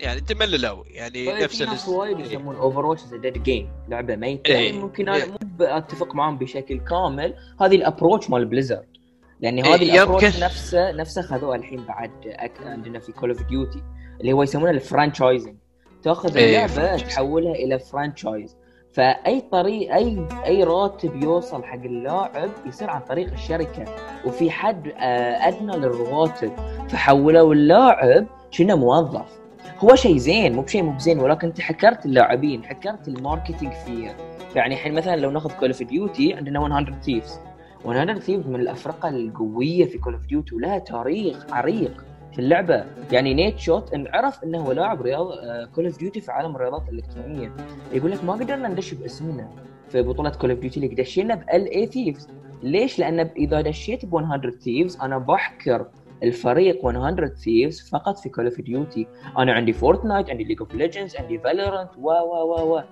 يعني 0.00 0.20
تمللوا 0.20 0.84
يعني 0.86 1.26
طيب 1.26 1.42
نفس 1.42 1.62
في 1.62 1.70
ناس 1.70 1.88
وايد 1.88 2.20
يسمون 2.20 2.56
Overwatch 2.56 3.04
dead 3.04 3.42
game 3.42 3.68
لعبة 3.88 4.16
ميتة 4.16 4.54
إيه. 4.54 4.72
ممكن 4.72 5.08
أنا 5.08 5.26
مو 5.26 5.36
أتفق 5.60 6.14
معاهم 6.14 6.38
بشكل 6.38 6.80
كامل 6.80 7.34
هذه 7.60 7.74
ال 7.76 7.82
approach 7.82 8.30
مال 8.30 8.44
Blizzard 8.44 8.86
يعني 9.40 9.64
إيه، 9.64 9.74
هذه 9.74 9.82
ال 9.94 9.97
approach 9.97 10.24
يمكن. 10.24 10.40
نفسه 10.40 10.92
نفسه 10.92 11.22
خذوها 11.22 11.56
الحين 11.56 11.84
بعد 11.84 12.10
عندنا 12.64 12.98
في 12.98 13.12
Call 13.12 13.30
of 13.30 13.42
Duty 13.42 13.82
اللي 14.20 14.32
هو 14.32 14.42
يسمونه 14.42 14.70
ال 14.70 14.77
franchising 14.77 15.56
تأخذ 16.02 16.36
إيه، 16.36 16.46
اللعبة 16.46 16.72
franchise. 16.72 17.14
تحولها 17.14 17.52
إلى 17.54 17.78
franchise 17.78 18.56
فأي 18.92 19.40
طريق 19.40 19.94
أي 19.94 20.26
أي 20.46 20.64
راتب 20.64 21.22
يوصل 21.22 21.64
حق 21.64 21.74
اللاعب 21.74 22.50
يصير 22.66 22.90
عن 22.90 23.00
طريق 23.00 23.32
الشركة. 23.32 23.84
وفي 24.26 24.50
حد 24.50 24.88
آه، 24.88 25.48
أدنى 25.48 25.76
للرواتب. 25.76 26.52
فحولوا 26.88 27.54
اللاعب 27.54 28.26
كأنه 28.52 28.76
موظف. 28.76 29.40
هو 29.78 29.94
شيء 29.94 30.16
زين 30.16 30.52
مو 30.52 30.62
بشيء 30.62 30.82
مو 30.82 30.92
بزين 30.92 31.18
ولكن 31.18 31.46
أنت 31.46 31.60
حكرت 31.60 32.06
اللاعبين 32.06 32.64
حكرت 32.64 33.08
ال 33.08 33.14
marketing 33.14 33.72
فيها 33.72 34.14
يعني 34.56 34.74
الحين 34.74 34.94
مثلا 34.94 35.16
لو 35.16 35.30
ناخذ 35.30 35.52
Call 35.52 35.68
of 35.68 35.82
Duty 35.82 36.34
عندنا 36.34 36.68
100 36.68 37.00
Thieves 37.00 37.40
100 37.84 38.14
Thieves 38.14 38.46
من 38.46 38.60
الأفرقة 38.60 39.08
القوية 39.08 39.84
في 39.84 39.98
Call 39.98 40.14
of 40.14 40.26
Duty 40.26 40.54
ولها 40.54 40.78
تاريخ 40.78 41.46
عريق. 41.52 42.04
في 42.32 42.38
اللعبة. 42.38 42.84
يعني 43.12 43.34
Nadeshot 43.34 43.94
انعرف 43.94 44.44
إنه 44.44 44.58
هو 44.58 44.72
لاعب 44.72 45.02
رياض 45.02 45.28
Call 45.74 45.86
of 45.86 45.98
Duty 45.98 46.20
في 46.20 46.32
عالم 46.32 46.56
الرياضات 46.56 46.82
الإلكترونية. 46.88 47.52
يقول 47.92 48.10
لك 48.10 48.24
ما 48.24 48.32
قدرنا 48.32 48.68
ندش 48.68 48.94
باسمنا 48.94 49.48
في 49.88 50.02
بطولة 50.02 50.30
Call 50.30 50.50
of 50.50 50.60
Duty 50.60 50.80
اللي 50.80 50.94
دشينا 50.94 51.34
ب 51.34 51.70
LA 51.70 51.86
Thieves 51.86 52.28
ليش؟ 52.62 52.98
لأن 52.98 53.20
إذا 53.20 53.60
دشيت 53.60 54.04
ب 54.04 54.14
100 54.14 54.50
Thieves 54.50 54.98
أنا 55.02 55.18
بحكر 55.18 55.86
الفريق 56.22 56.84
100 56.84 57.26
Thieves 57.26 57.90
فقط 57.90 58.18
في 58.18 58.28
Call 58.28 58.44
of 58.44 58.60
Duty 58.60 59.06
أنا 59.38 59.52
عندي 59.52 59.72
Fortnite 59.72 60.30
عندي 60.30 60.44
League 60.44 60.60
of 60.60 60.74
Legends 60.74 61.16
عندي 61.16 61.38
Valorant 61.38 61.90
و 61.98 62.10
و 62.10 62.54
و 62.54 62.76
و. 62.76 62.82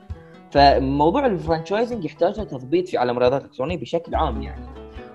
فموضوع 0.51 1.27
ال 1.27 1.33
franchising 1.33 2.05
يحتاج 2.05 2.35
تضبيط 2.35 2.89
في 2.89 2.99
عالم 2.99 3.17
الرياضات 3.17 3.41
الإلكترونية 3.41 3.77
بشكل 3.77 4.15
عام 4.15 4.43
يعني. 4.43 4.65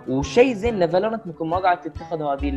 وشيء 0.08 0.54
زين 0.54 0.84
إن 0.84 0.90
Valorant 0.90 1.28
ممكن 1.28 1.48
ما 1.48 1.58
قاعد 1.58 1.82
تتخذ 1.82 2.22
هذه 2.22 2.50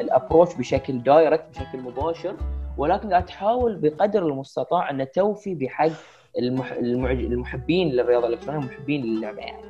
ال 0.00 0.06
approach 0.06 0.54
بشكل 0.54 1.02
direct 1.02 1.44
بشكل 1.50 1.80
مباشر 1.80 2.34
ولكن 2.78 3.10
قاعد 3.10 3.26
تحاول 3.26 3.76
بقدر 3.76 4.26
المستطاع 4.26 4.90
إن 4.90 5.10
توفي 5.10 5.54
بحق 5.54 5.90
المح... 6.38 6.72
المحبين 7.12 7.88
للرياضة 7.88 8.26
الإلكترونية 8.26 8.58
والمحبين 8.58 9.04
للعبة 9.04 9.38
يعني. 9.38 9.62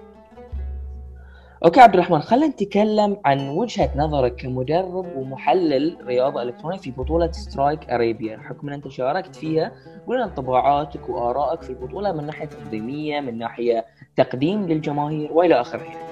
okay 1.64 1.80
عبد 1.80 1.94
الرحمن 1.94 2.20
خلينا 2.20 2.46
نتكلم 2.46 3.16
عن 3.24 3.48
وجهة 3.48 3.90
نظرك 3.96 4.36
كمدرب 4.36 5.16
ومحلل 5.16 5.96
رياضة 6.06 6.42
إلكترونية 6.42 6.78
في 6.78 6.90
بطولة 6.90 7.32
Strike 7.32 7.90
Arabia 7.90 8.38
حكم 8.38 8.68
إن 8.68 8.74
أنت 8.74 8.88
شاركت 8.88 9.36
فيها 9.36 9.72
قول 10.06 10.16
لنا 10.16 10.24
انطباعاتك 10.24 11.08
وآرائك 11.08 11.62
في 11.62 11.70
البطولة 11.70 12.12
من 12.12 12.26
ناحية 12.26 12.46
تنظيميه 12.46 13.20
من 13.20 13.38
ناحية 13.38 13.84
تقديم 14.16 14.66
للجماهير 14.68 15.32
وإلى 15.32 15.60
آخره. 15.60 16.07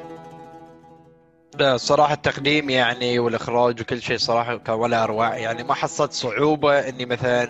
لا 1.55 1.77
صراحة 1.77 2.15
التقديم 2.15 2.71
يعني 2.71 3.19
والإخراج 3.19 3.81
وكل 3.81 4.03
شيء 4.03 4.19
صراحة 4.19 4.57
كان 4.57 4.75
ولا 4.75 5.05
أروع. 5.05 5.37
يعني 5.37 5.63
ما 5.65 5.75
حصلت 5.75 6.13
صعوبة 6.13 6.79
إني 6.89 7.07
مثلا 7.07 7.49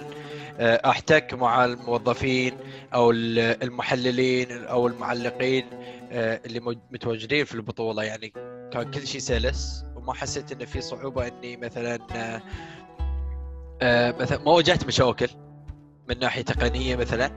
آه، 0.59 0.91
أحتك 0.91 1.35
مع 1.35 1.65
الموظفين 1.65 2.53
أو 2.95 3.11
ال- 3.11 3.63
المحللين 3.63 4.65
أو 4.65 4.87
المعلقين 4.87 5.65
آه، 6.13 6.41
اللي 6.47 6.61
متواجدين 6.91 7.45
في 7.45 7.55
البطولة. 7.55 8.03
يعني 8.03 8.33
كان 8.73 8.91
كل 8.91 9.07
شيء 9.07 9.21
سلس 9.21 9.85
وما 9.97 10.13
حسيت 10.15 10.53
إن 10.53 10.65
في 10.65 10.81
صعوبة 10.81 11.27
إني 11.29 11.57
مثلا 11.57 11.99
آه، 13.83 14.15
مثلا 14.21 14.39
ما 14.39 14.51
واجهت 14.53 14.87
مشاكل 14.87 15.29
من 16.09 16.19
ناحية 16.19 16.43
تقنية 16.43 16.97
مثلا. 16.97 17.31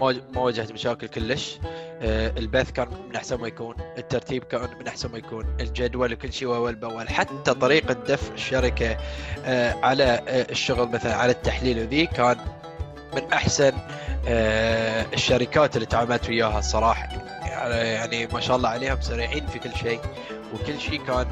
ما 0.00 0.40
واجهت 0.40 0.72
مشاكل 0.72 1.06
كلش. 1.06 1.58
آه، 2.02 2.32
البث 2.38 2.70
كان 2.70 2.88
من 3.08 3.16
أحسن 3.16 3.36
ما 3.36 3.48
يكون 3.48 3.76
الترتيب 3.98 4.44
كان 4.44 4.68
من 4.80 4.86
أحسن 4.86 5.12
ما 5.12 5.18
يكون 5.18 5.56
الجدول 5.60 6.12
وكل 6.12 6.32
شيء 6.32 6.48
اول 6.48 6.74
باول 6.74 7.08
حتى 7.08 7.54
طريقة 7.54 7.92
دفع 7.92 8.34
الشركة 8.34 8.96
آه، 9.44 9.74
على 9.82 10.04
آه، 10.04 10.46
الشغل 10.50 10.88
مثلا 10.88 11.14
على 11.14 11.32
التحليل 11.32 11.78
وذي 11.78 12.06
كان 12.06 12.36
من 13.16 13.32
أحسن 13.32 13.72
الشركات 15.12 15.76
اللي 15.76 15.86
تعاملت 15.86 16.28
وياها 16.28 16.58
الصراحة. 16.58 17.08
يعني 17.42 17.74
يعني 17.74 18.26
ما 18.26 18.40
شاء 18.40 18.56
الله 18.56 18.68
عليهم 18.68 19.00
سريعين 19.00 19.46
في 19.46 19.58
كل 19.58 19.76
شيء 19.76 20.00
وكل 20.54 20.80
شيء 20.80 21.00
كان 21.04 21.26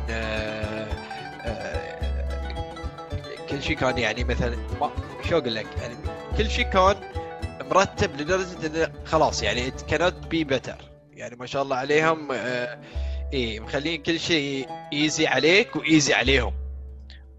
كل 3.51 3.63
شيء 3.63 3.77
كان 3.77 3.99
يعني 3.99 4.25
مثلا 4.25 4.57
شو 5.29 5.39
أقول 5.39 5.55
لك؟ 5.55 5.67
يعني 5.81 5.95
كل 6.39 6.51
شيء 6.51 6.65
كان 6.65 6.95
مرتب 7.77 8.21
لدرجة 8.21 8.67
انه 8.67 8.93
خلاص 9.05 9.43
يعني 9.43 9.71
it 9.71 9.75
cannot 9.93 10.15
be 10.35 10.45
better. 10.55 10.77
يعني 11.13 11.37
ما 11.37 11.47
شاء 11.47 11.63
الله 11.63 11.77
عليهم 11.77 12.29
آه 12.33 12.79
إيه 13.33 13.61
مخلين 13.61 14.03
كل 14.03 14.21
شيء 14.21 14.67
easy 14.93 15.27
عليك 15.27 15.77
و 15.77 15.84
easy 15.84 16.15
عليهم. 16.15 16.55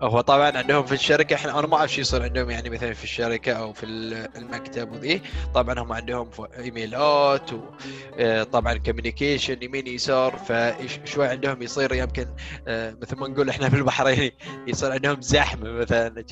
هو 0.01 0.21
طبعا 0.21 0.57
عندهم 0.57 0.85
في 0.85 0.91
الشركة 0.93 1.33
إحنا 1.33 1.59
أنا 1.59 1.67
ما 1.67 1.77
أعرف 1.77 1.93
شو 1.93 2.01
يصير 2.01 2.23
عندهم 2.23 2.49
يعني 2.49 2.69
مثلا 2.69 2.93
في 2.93 3.03
الشركة 3.03 3.53
أو 3.53 3.73
في 3.73 3.85
ال- 3.85 4.37
المكتب 4.37 4.91
وذي. 4.91 5.21
طبعا 5.53 5.79
هم 5.79 5.93
عندهم 5.93 6.29
إيميلات 6.57 7.49
وطبعا 7.53 8.77
communication 8.77 9.63
يمين 9.63 9.87
يسار. 9.87 10.37
فشوي 10.37 11.27
عندهم 11.27 11.61
يصير 11.61 11.93
يمكن 11.93 12.25
آه، 12.67 12.97
مثل 13.01 13.15
ما 13.17 13.27
نقول 13.27 13.49
إحنا 13.49 13.69
في 13.69 13.75
البحرين 13.75 14.31
يصير 14.67 14.91
عندهم 14.91 15.21
زحمة 15.21 15.71
مثلا 15.71 16.23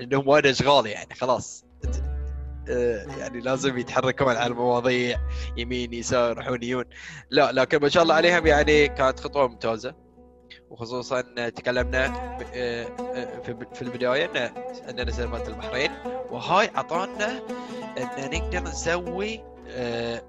عندهم 0.00 0.28
وايد 0.28 0.46
أشغال 0.46 0.86
يعني 0.86 1.14
خلاص. 1.14 1.64
آه، 1.64 1.71
يعني 3.18 3.40
لازم 3.40 3.78
يتحركون 3.78 4.28
على 4.36 4.46
المواضيع 4.46 5.18
يمين 5.56 5.92
يسار 5.92 6.30
يروحون 6.30 6.62
يجون 6.62 6.84
لا 7.30 7.52
لكن 7.52 7.78
ما 7.82 7.88
شاء 7.88 8.02
الله 8.02 8.14
عليهم 8.14 8.46
يعني 8.46 8.88
كانت 8.88 9.20
خطوة 9.20 9.48
ممتازة. 9.48 9.94
وخصوصا 10.70 11.20
تكلمنا 11.48 12.06
آه، 12.54 12.84
آه، 13.14 13.64
في 13.74 13.82
البداية 13.82 14.24
إن 14.24 14.52
عندنا 14.88 15.10
سيرفرات 15.10 15.48
البحرين 15.48 15.90
وهاي 16.30 16.70
أعطانا 16.76 17.40
إن 17.98 18.30
نقدر 18.30 18.60
نسوي 18.62 19.40
آه، 19.68 20.22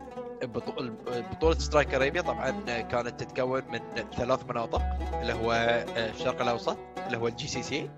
بطو- 0.44 0.92
بطولة 1.32 1.58
Strike 1.60 1.94
Arabia 1.94 2.22
طبعا 2.22 2.52
كانت 2.82 3.20
تتكون 3.24 3.64
من 3.72 3.80
ثلاث 4.18 4.40
مناطق 4.50 4.82
اللي 5.22 5.34
هو 5.34 5.54
الشرق 5.98 6.42
الأوسط 6.42 6.78
اللي 7.08 7.18
هو 7.18 7.28
ال 7.28 7.48
GCC 7.48 7.90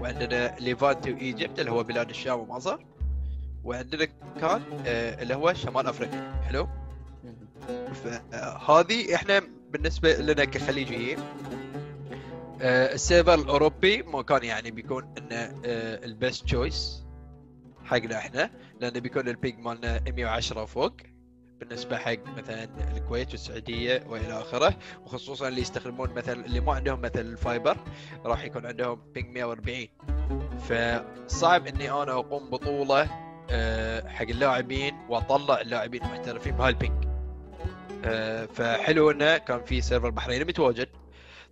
وعندنا 0.00 0.54
Levant 0.60 1.06
و 1.06 1.15
Egypt 1.15 1.60
اللي 1.60 1.70
هو 1.70 1.82
بلاد 1.82 2.10
الشام 2.10 2.40
ومصر. 2.40 2.78
وعندنا 3.64 4.04
كان 4.40 4.62
آه، 4.86 5.22
اللي 5.22 5.34
هو 5.34 5.52
شمال 5.54 5.86
أفريقيا. 5.86 6.42
حلو؟ 6.46 6.68
فهذه 8.04 9.14
إحنا 9.14 9.42
بالنسبة 9.70 10.16
لنا 10.16 10.44
كخليجيين 10.44 11.18
آه، 12.62 12.94
ال 12.94 13.00
server 13.00 13.34
الأوروبي 13.34 14.02
ما 14.02 14.22
كان 14.22 14.44
يعني 14.44 14.70
بيكون 14.70 15.14
إنه 15.18 15.60
ال 16.04 16.12
best 16.12 16.44
choice 16.44 17.04
حقنا 17.84 18.18
إحنا 18.18 18.50
لأنه 18.80 19.00
بيكون 19.00 19.28
ال 19.28 19.34
ping 19.34 19.58
مالنا 19.58 20.00
110 20.16 20.64
فوق 20.64 20.92
بالنسبة 21.60 21.96
حق 21.96 22.26
مثلا 22.36 22.68
الكويت 22.96 23.30
والسعودية 23.30 24.04
وإلى 24.08 24.40
آخره 24.40 24.76
وخصوصا 25.04 25.48
اللي 25.48 25.60
يستخدمون 25.60 26.10
مثلا 26.14 26.46
اللي 26.46 26.60
ما 26.60 26.72
عندهم 26.72 27.00
مثل 27.00 27.20
ال 27.20 27.29
fiber 27.29 27.76
راح 28.24 28.44
يكون 28.44 28.66
عندهم 28.66 29.00
ping 29.14 29.38
140 29.38 29.86
فصعب 30.58 31.66
إني 31.66 31.90
أنا 31.90 32.12
أقوم 32.12 32.50
بطولة 32.50 33.27
آه، 33.50 34.08
حق 34.08 34.26
اللاعبين 34.28 34.96
وأطلع 35.08 35.60
اللاعبين 35.60 36.02
المحترفين 36.02 36.56
بهال 36.56 36.77
ping 36.77 37.04
آه، 38.04 38.46
فحلو 38.46 39.10
إنه 39.10 39.36
كان 39.38 39.64
في 39.64 39.80
server 39.80 40.10
بحريني 40.10 40.44
متواجد. 40.44 40.88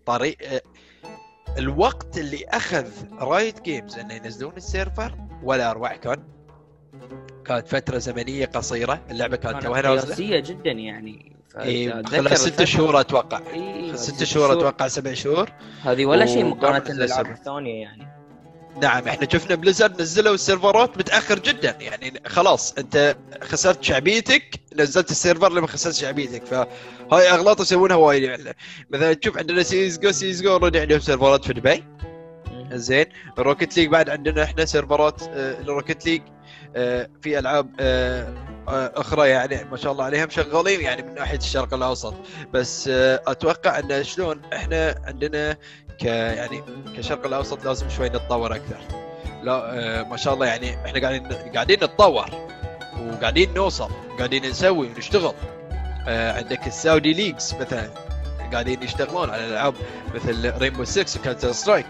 طريق 0.06 0.36
آه، 0.42 0.60
الوقت 1.58 2.18
اللي 2.18 2.44
أخذ 2.48 2.86
Riot 3.20 3.62
Games 3.62 3.98
إنه 3.98 4.14
ينزلون 4.14 4.52
ال 4.56 4.65
server 4.65 5.18
ولا 5.42 5.70
أروع 5.70 5.96
كان. 5.96 6.22
كانت 7.44 7.68
فترة 7.68 7.98
زمنية 7.98 8.46
قصيرة. 8.46 9.00
اللعبة 9.10 9.36
كانت 9.36 9.62
توها 9.62 9.82
نازلة. 9.82 10.40
جدا 10.40 10.70
يعني. 10.70 11.36
اي 11.56 12.04
خلال 12.04 12.38
ست 12.38 12.64
شهور 12.64 13.00
أتوقع. 13.00 13.40
إي، 13.54 13.96
ست 13.96 14.24
شهور 14.24 14.52
أتوقع 14.52 14.88
سبع 14.88 15.14
شهور. 15.14 15.52
هذه 15.82 16.06
ولا 16.06 16.26
شيء 16.26 16.44
مقارنة 16.44 16.78
بالألعاب. 16.78 17.26
الثانية 17.26 17.82
يعني. 17.82 18.15
نعم 18.82 19.08
إحنا 19.08 19.28
شفنا 19.32 19.54
Blizzard 19.54 20.02
نزلوا 20.02 20.34
ال 20.34 20.42
serverات 20.42 20.98
متأخر 20.98 21.38
جدا 21.38 21.76
يعني 21.80 22.20
خلاص 22.26 22.74
انت 22.78 23.16
خسرت 23.42 23.84
شعبيتك 23.84 24.60
نزلت 24.76 25.10
ال 25.10 25.16
server 25.16 25.52
لما 25.52 25.66
خسرت 25.66 25.94
شعبيتك 25.94 26.44
فهاي 26.46 27.30
أغلاط 27.30 27.60
يسوونها 27.60 27.96
وايد 27.96 28.22
يعني. 28.22 28.56
مثلا 28.90 29.12
تشوف 29.12 29.38
عندنا 29.38 29.62
CS:GO 29.62 29.98
CS:GO 29.98 30.52
already 30.52 30.80
عندهم 30.80 31.00
serverات 31.00 31.44
في 31.44 31.52
دبي. 31.52 31.84
زين 32.72 33.06
Rocket 33.38 33.76
League 33.76 33.88
بعد 33.88 34.10
عندنا 34.10 34.42
إحنا 34.42 34.64
serverات 34.64 35.22
آه، 35.22 35.60
ال 35.60 35.67
Rocket 35.67 36.06
League 36.06 36.22
آه، 36.76 37.08
في 37.22 37.38
ألعاب 37.38 37.70
آه، 37.80 38.34
آه، 38.68 38.92
أخرى 38.96 39.28
يعني 39.28 39.64
ما 39.70 39.76
شاء 39.76 39.92
الله 39.92 40.04
عليهم 40.04 40.30
شغالين 40.30 40.80
يعني 40.80 41.02
من 41.02 41.14
ناحية 41.14 41.38
الشرق 41.38 41.74
الأوسط. 41.74 42.14
بس 42.52 42.88
آه، 42.88 43.22
أتوقع 43.26 43.78
إن 43.78 44.04
شلون 44.04 44.40
إحنا 44.52 44.94
عندنا 45.04 45.56
ك 45.98 46.04
يعني 46.04 46.62
كشرق 46.96 47.26
الأوسط 47.26 47.64
لازم 47.64 47.88
شوي 47.88 48.08
نتطور 48.08 48.54
أكثر. 48.54 48.78
لا 49.42 49.52
آه، 49.52 50.02
ما 50.02 50.16
شاء 50.16 50.34
الله 50.34 50.46
يعني 50.46 50.74
إحنا 50.86 51.00
قاعدين 51.00 51.26
قاعدين 51.54 51.76
نتطور 51.76 52.30
وقاعدين 53.00 53.54
نوصل 53.54 53.90
وقاعدين 54.14 54.46
نسوي 54.46 54.86
ونشتغل. 54.86 55.34
آه، 56.08 56.32
عندك 56.32 56.66
ال 56.66 56.74
Saudi 56.74 57.12
Leagues 57.12 57.54
مثلا 57.60 57.90
قاعدين 58.52 58.82
يشتغلون 58.82 59.30
على 59.30 59.46
العاب 59.46 59.74
مثل 60.14 60.58
Rainbow 60.58 60.84
6 60.84 61.20
و 61.20 61.24
Counter 61.24 61.52
Strike. 61.52 61.86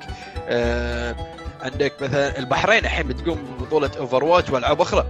آه، 0.48 1.16
عندك 1.60 1.92
مثلا 2.02 2.38
البحرين 2.38 2.78
الحين 2.84 3.08
بتقوم 3.08 3.56
ببطولة 3.58 3.90
Overwatch 3.98 4.50
وألعاب 4.50 4.80
أخرى. 4.80 5.06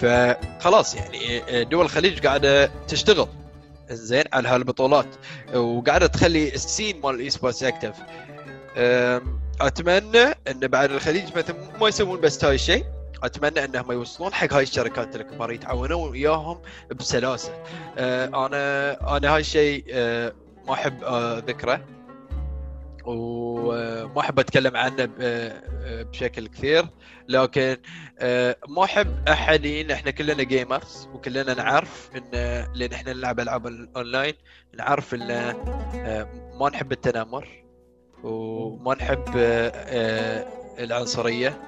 فخلاص 0.00 0.94
يعني 0.94 1.64
دول 1.64 1.84
الخليج 1.84 2.26
قاعدة 2.26 2.70
تشتغل. 2.88 3.28
زين 3.90 4.24
على 4.32 4.48
هالبطولات. 4.48 5.06
وقاعدة 5.54 6.06
تخلي 6.06 6.54
ال 6.54 6.62
scene 6.62 7.00
مال 7.04 7.14
ال 7.14 7.30
esports 7.30 7.62
active 7.62 7.94
أتمنى 9.60 10.22
إن 10.50 10.60
بعد 10.60 10.90
الخليج 10.90 11.36
مثلا 11.36 11.56
ما 11.80 11.88
يسوون 11.88 12.20
بس 12.20 12.44
هاي 12.44 12.54
الشيء. 12.54 12.84
أتمنى 13.22 13.64
إنهم 13.64 13.92
يوصلون 13.92 14.34
حق 14.34 14.52
هاي 14.52 14.62
الشركات 14.62 15.16
الكبار 15.16 15.52
يتعاونون 15.52 16.10
وياهم 16.10 16.62
بسلاسة. 16.90 17.62
أه، 17.98 18.26
أنا 18.26 19.16
أنا 19.16 19.34
هاي 19.34 19.40
الشيء 19.40 19.84
أه، 19.90 20.32
ما 20.66 20.72
أحب 20.72 21.04
أه، 21.04 21.38
ذكره. 21.38 21.84
وما 23.04 24.20
أحب 24.20 24.38
أتكلم 24.38 24.76
عنه 24.76 25.10
أه، 25.20 26.02
بشكل 26.02 26.46
كثير. 26.46 26.86
لكن 27.28 27.76
أه، 28.18 28.56
ما 28.68 28.84
أحب 28.84 29.28
أحد 29.28 29.66
إحنا 29.66 30.10
كلنا 30.10 30.42
gamers 30.42 31.08
وكلنا 31.14 31.54
نعرف 31.54 32.10
إن 32.16 32.30
لأن 32.74 32.92
إحنا 32.92 33.12
نلعب 33.12 33.40
ألعاب 33.40 33.66
اونلاين 33.96 34.34
نعرف 34.74 35.14
إن 35.14 35.30
أه، 35.30 36.28
ما 36.60 36.70
نحب 36.70 36.92
التنمر. 36.92 37.63
وما 38.24 38.94
نحب 38.94 39.24
آه، 39.36 39.68
آه، 39.74 40.46
العنصرية. 40.78 41.58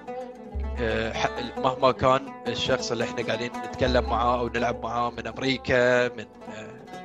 آه، 0.80 1.12
مهما 1.56 1.92
كان 1.92 2.20
الشخص 2.48 2.92
اللي 2.92 3.04
إحنا 3.04 3.22
قاعدين 3.26 3.50
نتكلم 3.68 4.04
معاه 4.04 4.40
أو 4.40 4.48
نلعب 4.48 4.82
معاه 4.82 5.10
من 5.10 5.26
أمريكا 5.26 6.08
من 6.08 6.24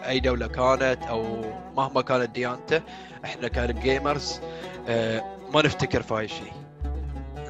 أي 0.08 0.20
دولة 0.20 0.48
كانت 0.48 0.98
أو 1.10 1.42
مهما 1.78 2.02
كانت 2.02 2.30
ديانته 2.30 2.82
إحنا 3.26 3.48
كجيمرز 3.48 4.40
ما 5.54 5.62
نفتكر 5.66 6.02
في 6.02 6.14
هاي 6.14 6.26
الشيء 6.26 6.54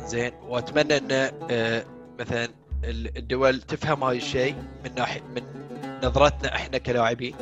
زين 0.06 0.32
وأتمنى 0.48 0.98
إن 0.98 1.32
مثلا 2.20 2.48
ال- 2.84 3.18
الدول 3.18 3.62
تفهم 3.62 4.04
هاي 4.04 4.18
الشيء 4.18 4.56
من 4.86 4.96
ناحية 4.96 5.22
من 5.36 5.42
نظرتنا 6.04 6.56
إحنا 6.56 6.78
كلاعبين. 6.78 7.36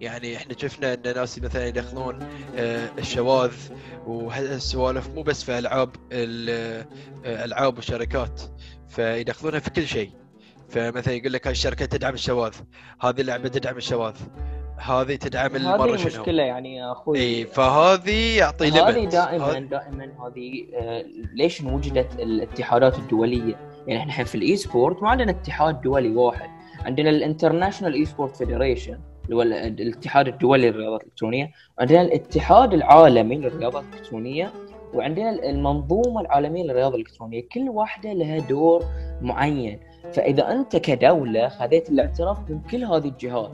يعني 0.00 0.36
إحنا 0.36 0.54
شفنا 0.58 0.94
إن 0.94 1.02
ناس 1.16 1.38
مثلا 1.38 1.66
يدخلون 1.66 2.18
آه، 2.56 2.88
الشواذ 2.98 3.52
وهالسوالف 4.06 5.08
مو 5.08 5.22
بس 5.22 5.44
في 5.44 5.58
ألعاب 5.58 5.90
ال- 6.12 6.86
آه، 7.24 7.44
ألعاب 7.44 7.78
وشركات 7.78 8.40
فيدخلونها 8.88 9.58
في 9.58 9.70
كل 9.70 9.86
شيء. 9.86 10.10
فمثلا 10.68 11.14
يقول 11.14 11.32
لك 11.32 11.46
هاي 11.46 11.52
الشركة 11.52 11.84
تدعم 11.84 12.14
الشواذ 12.14 12.52
هذه 13.00 13.20
اللعبة 13.20 13.48
تدعم 13.48 13.76
الشواذ 13.76 14.14
هذه 14.76 15.14
تدعم 15.16 15.50
هذه 15.56 15.74
المرة 15.74 15.96
شنو؟ 15.96 16.06
المشكلة 16.08 16.42
يعني 16.42 16.92
أخوي. 16.92 17.18
إي 17.18 17.46
فهذه 17.46 18.36
يعطي 18.36 18.68
هذه 18.68 18.90
limit 18.90 19.12
دائما 19.12 19.60
دائما 19.60 20.04
هذه 20.04 20.66
آه، 20.74 21.04
ليش 21.34 21.60
وجدت 21.60 22.20
الاتحادات 22.20 22.98
الدولية؟ 22.98 23.54
يعني 23.86 24.00
إحنا 24.00 24.10
الحين 24.10 24.24
في 24.24 24.34
ال 24.34 24.56
esport 24.56 25.02
ما 25.02 25.10
عندنا 25.10 25.30
اتحاد 25.30 25.80
دولي 25.80 26.08
واحد، 26.08 26.50
عندنا 26.84 27.10
ال 27.10 27.94
International 27.94 28.04
Esport 28.04 28.36
Federation. 28.36 28.98
الاتحاد 29.32 30.28
الدولي 30.28 30.70
للرياضات 30.70 31.02
الإلكترونية، 31.02 31.50
وعندنا 31.78 32.02
الاتحاد 32.02 32.74
العالمي 32.74 33.36
للرياضات 33.36 33.84
الإلكترونية، 33.92 34.52
وعندنا 34.94 35.30
المنظومة 35.30 36.20
العالمية 36.20 36.62
للرياضة 36.62 36.94
الإلكترونية، 36.94 37.48
كل 37.52 37.68
واحدة 37.68 38.12
لها 38.12 38.38
دور 38.38 38.84
معين، 39.22 39.80
فإذا 40.12 40.52
أنت 40.52 40.76
كدولة 40.76 41.48
خذيت 41.48 41.90
الاعتراف 41.90 42.50
من 42.50 42.60
كل 42.70 42.84
هذه 42.84 43.08
الجهات 43.08 43.50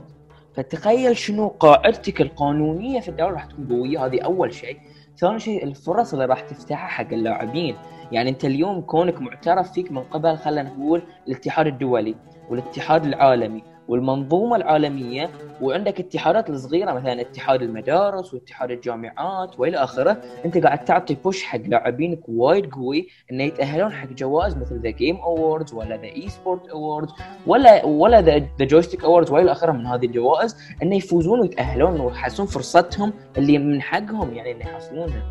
فتخيل 0.53 1.17
شنو 1.17 1.47
قاعدتك 1.47 2.21
القانونية 2.21 2.99
في 2.99 3.09
الدولة 3.09 3.31
راح 3.31 3.45
تكون 3.45 3.67
قوية. 3.67 4.05
هذه 4.05 4.21
أول 4.21 4.53
شيء. 4.53 4.77
ثاني 5.17 5.39
شيء 5.39 5.63
الفرص 5.63 6.13
اللي 6.13 6.25
راح 6.25 6.39
تفتحها 6.39 6.87
حق 6.87 7.13
اللاعبين. 7.13 7.75
يعني 8.11 8.29
أنت 8.29 8.45
اليوم 8.45 8.81
كونك 8.81 9.21
معترف 9.21 9.71
فيك 9.71 9.91
من 9.91 10.03
قبل 10.03 10.37
خلينا 10.37 10.69
نقول 10.69 11.01
الاتحاد 11.27 11.67
الدولي 11.67 12.15
والاتحاد 12.49 13.05
العالمي. 13.05 13.63
والمنظومة 13.87 14.55
العالمية 14.55 15.29
وعندك 15.61 15.99
اتحادات 15.99 16.49
الصغيرة 16.49 16.93
مثلا 16.93 17.21
اتحاد 17.21 17.61
المدارس 17.61 18.33
واتحاد 18.33 18.71
الجامعات 18.71 19.59
وإلى 19.59 19.77
آخره. 19.77 20.21
أنت 20.45 20.57
قاعد 20.57 20.85
تعطي 20.85 21.15
push 21.15 21.43
حق 21.43 21.59
لاعبينك 21.65 22.19
وايد 22.27 22.71
قوي 22.71 23.07
إنه 23.31 23.43
يتأهلون 23.43 23.91
حق 23.91 24.07
جوائز 24.07 24.57
مثل 24.57 24.79
The 24.81 24.89
Game 24.89 25.15
Awards 25.15 25.73
ولا 25.73 25.97
The 25.97 26.03
Esport 26.03 26.67
Awards 26.67 27.11
ولا 27.47 27.85
ولا 27.85 28.21
The 28.21 28.65
Joystick 28.65 29.03
Awards 29.03 29.31
وإلى 29.31 29.51
آخره 29.51 29.71
من 29.71 29.85
هذه 29.85 30.05
الجوائز 30.05 30.57
إنه 30.83 30.95
يفوزون 30.95 31.39
ويتأهلون 31.39 31.99
ويحصلون 31.99 32.47
فرصتهم 32.47 33.13
اللي 33.37 33.57
من 33.57 33.81
حقهم 33.81 34.33
يعني 34.33 34.51
إنه 34.51 34.61
يحصلونها. 34.61 35.23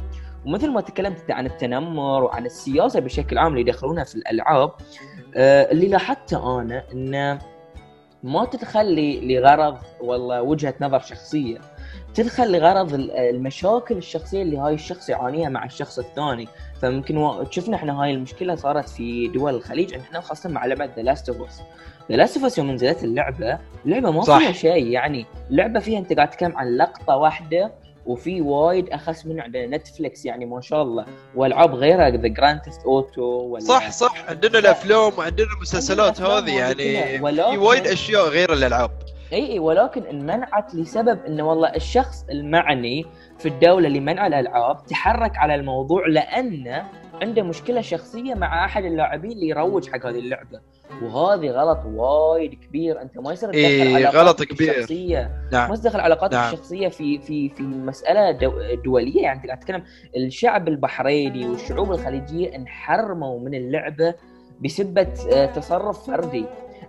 ومثل 0.47 0.71
ما 0.71 0.81
تكلمت 0.81 1.31
عن 1.31 1.47
التنمر 1.47 2.25
وعن 2.25 2.47
السياسة 2.47 3.01
بشكل 3.01 3.39
عام 3.39 3.49
اللي 3.49 3.61
يدخلونها 3.61 4.05
في 4.05 4.15
الألعاب 4.15 4.71
آه، 5.37 5.73
اللي 5.73 5.89
لاحظته 5.89 6.61
أنا 6.61 6.85
إنه 6.93 7.39
ما 8.27 8.45
تدخل 8.45 8.95
لغرض 9.29 9.79
والله 10.01 10.43
وجهة 10.43 10.75
نظر 10.81 11.01
شخصية. 11.01 11.59
تدخل 12.15 12.53
لغرض 12.53 12.95
ال- 12.95 13.11
المشاكل 13.17 13.97
الشخصية 13.97 14.43
اللي 14.43 14.57
هاي 14.59 14.75
الشخص 14.75 15.09
يعانيها 15.09 15.49
مع 15.49 15.65
الشخص 15.65 15.99
الثاني. 15.99 16.49
فممكن 16.83 17.17
و... 17.17 17.45
شفنا 17.51 17.77
إحنا 17.77 18.03
هاي 18.03 18.11
المشكلة 18.11 18.55
صارت 18.55 18.89
في 18.89 19.29
دول 19.29 19.55
الخليج 19.55 19.95
إحنا 19.95 20.21
خاصة 20.21 20.51
مع 20.51 20.67
لعبة 20.67 20.85
The 20.97 21.03
Last 21.03 21.29
of 21.29 21.49
Us 21.49 21.61
The 22.11 22.17
Last 22.17 22.37
of 22.37 22.47
Us 22.47 22.59
يوم 22.59 22.71
نزلت 22.71 23.05
اللعبة 23.05 23.59
اللعبة 23.87 24.11
ما 24.11 24.23
صح. 24.23 24.39
فيها 24.39 24.53
شيء 24.53 24.87
يعني 24.87 25.27
لعبة 25.51 25.81
فيها 25.81 25.99
أنت 25.99 26.13
قاعد 26.13 26.31
تتكلم 26.31 26.57
عن 26.57 26.77
لقطة 26.77 27.17
واحدة 27.17 27.73
وفي 28.07 28.41
وايد 28.41 28.89
أخس 28.89 29.27
منه 29.27 29.43
عندنا 29.43 29.77
Netflix 29.77 30.25
يعني 30.25 30.47
ما 30.47 30.61
شاء 30.61 30.83
الله. 30.83 31.07
والعاب 31.35 31.75
غيرها 31.75 32.11
The 32.11 32.29
Grand 32.29 32.61
Theft 32.65 32.85
Auto 32.85 33.23
ولا 33.23 33.65
صح 33.65 33.91
صح. 33.91 34.15
عندنا 34.29 34.59
الأفلام 34.59 35.13
وعندنا 35.19 35.47
المسلسلات 35.57 36.21
هذه 36.21 36.59
يعني 36.59 37.19
في 37.53 37.59
وايد 37.59 37.87
أشياء 37.87 38.29
غير 38.29 38.53
الألعاب. 38.53 38.91
إي 39.33 39.53
إي 39.53 39.59
ولكن 39.59 40.03
انمنعت 40.03 40.75
لسبب 40.75 41.19
إنه 41.27 41.49
والله 41.49 41.69
الشخص 41.69 42.25
المعني 42.31 43.07
في 43.39 43.49
الدولة 43.49 43.87
اللي 43.87 44.01
منع 44.01 44.27
الألعاب 44.27 44.87
تحرك 44.87 45.37
على 45.37 45.55
الموضوع 45.55 46.07
لأنه 46.07 46.87
عنده 47.23 47.43
مشكلة 47.43 47.81
شخصية 47.81 48.35
مع 48.35 48.65
أحد 48.65 48.85
اللاعبين 48.85 49.31
اللي 49.33 49.49
يروج 49.49 49.91
حق 49.91 50.07
هذه 50.07 50.19
اللعبة. 50.19 50.61
وهذه 51.03 51.51
غلط 51.51 51.79
وايد 51.87 52.55
كبير. 52.55 53.03
أنت 53.03 53.19
ما 53.19 53.33
يصير 53.33 53.49
تدخل 53.49 53.59
إيه، 53.65 53.95
علاقاتك 53.97 54.17
غلط 54.17 54.43
كبير. 54.43 54.71
الشخصية. 54.77 55.31
نعم. 55.53 55.71
ما 55.71 55.77
تدخل 55.77 56.01
علاقاتك 56.01 56.35
نعم. 56.35 56.53
الشخصية 56.53 56.89
في 56.89 57.19
في 57.19 57.49
في 57.49 57.63
مسألة 57.63 58.31
دو 58.31 58.53
دولية. 58.85 59.23
يعني 59.23 59.37
انت 59.39 59.47
قاعد 59.47 59.59
تتكلم 59.61 59.83
الشعب 60.17 60.69
البحريني 60.69 61.49
والشعوب 61.49 61.93
الخليجية 61.93 62.57
انحرموا 62.57 63.41
من 63.41 63.55
اللعبة 63.55 64.15
بسبه 64.65 65.09
آه، 65.33 65.47
تصرف 65.47 66.07
فردي. 66.07 66.45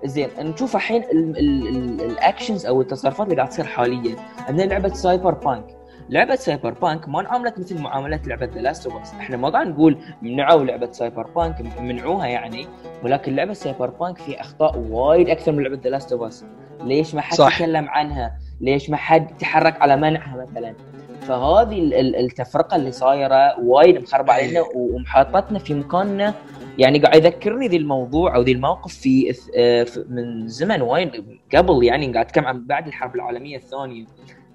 زين 0.06 0.30
نشوف 0.40 0.76
الحين 0.76 1.04
ال- 1.04 1.38
ال- 1.40 1.68
ال- 1.68 2.02
ال 2.12 2.18
actions 2.19 2.66
أو 2.66 2.82
التصرفات 2.82 3.28
اللي 3.28 3.36
قاعد 3.38 3.50
تصير 3.50 3.66
حاليا. 3.66 4.16
عندنا 4.48 4.64
لعبة 4.66 4.90
Cyberpunk 4.90 5.77
لعبة 6.10 6.36
Cyberpunk 6.36 7.10
ما 7.10 7.20
انعملت 7.22 7.60
مثل 7.60 7.82
معامله 7.82 8.20
لعبة 8.26 8.46
The 8.46 8.62
Last 8.62 8.88
of 8.88 9.14
إحنا 9.20 9.38
ما 9.38 9.50
قاعد 9.50 9.68
نقول 9.68 9.98
منعوا 10.22 10.64
لعبة 10.66 10.92
Cyberpunk 10.92 11.80
منعوها 11.82 12.28
يعني 12.28 12.68
ولكن 13.04 13.36
لعبة 13.36 13.54
Cyberpunk 13.54 14.18
فيها 14.18 14.42
أخطاء 14.42 14.78
وايد 14.90 15.30
أكثر 15.30 15.52
من 15.52 15.64
لعبة 15.64 15.80
The 15.84 15.90
Last 15.90 16.12
of 16.14 16.44
ليش 16.84 17.16
ما 17.16 17.22
حد. 17.22 17.38
تكلم 17.38 17.90
عنها؟ 17.90 18.38
ليش 18.62 18.90
ما 18.90 18.98
حد 18.98 19.38
تحرك 19.38 19.82
على 19.82 19.96
منعها 19.98 20.38
مثلا؟ 20.52 20.74
فهذه 21.22 21.80
ال- 21.80 21.94
ال- 21.94 22.16
التفرقة 22.16 22.76
اللي 22.76 22.92
صايرة 22.92 23.60
وايد 23.60 24.02
مخربة. 24.02 24.34
علينا 24.34 24.62
ومحاطتنا 24.76 25.60
في 25.60 25.74
مكاننا. 25.74 26.34
يعني 26.78 27.00
قاعد 27.00 27.16
يذكرني 27.26 27.68
ذي 27.68 27.78
الموضوع 27.78 28.36
أو 28.36 28.42
ذي 28.42 28.52
الموقف 28.52 28.94
في 28.94 29.36
آه، 29.58 29.84
في- 29.84 30.06
من 30.10 30.48
زمن 30.48 30.82
وايد 30.82 31.12
قبل 31.56 31.84
يعني 31.84 32.14
قاعد 32.14 32.26
أتكلم 32.26 32.46
عن 32.46 32.66
بعد 32.66 32.88
الحرب 32.88 33.16
العالمية 33.16 33.58
الثانية. 33.58 34.06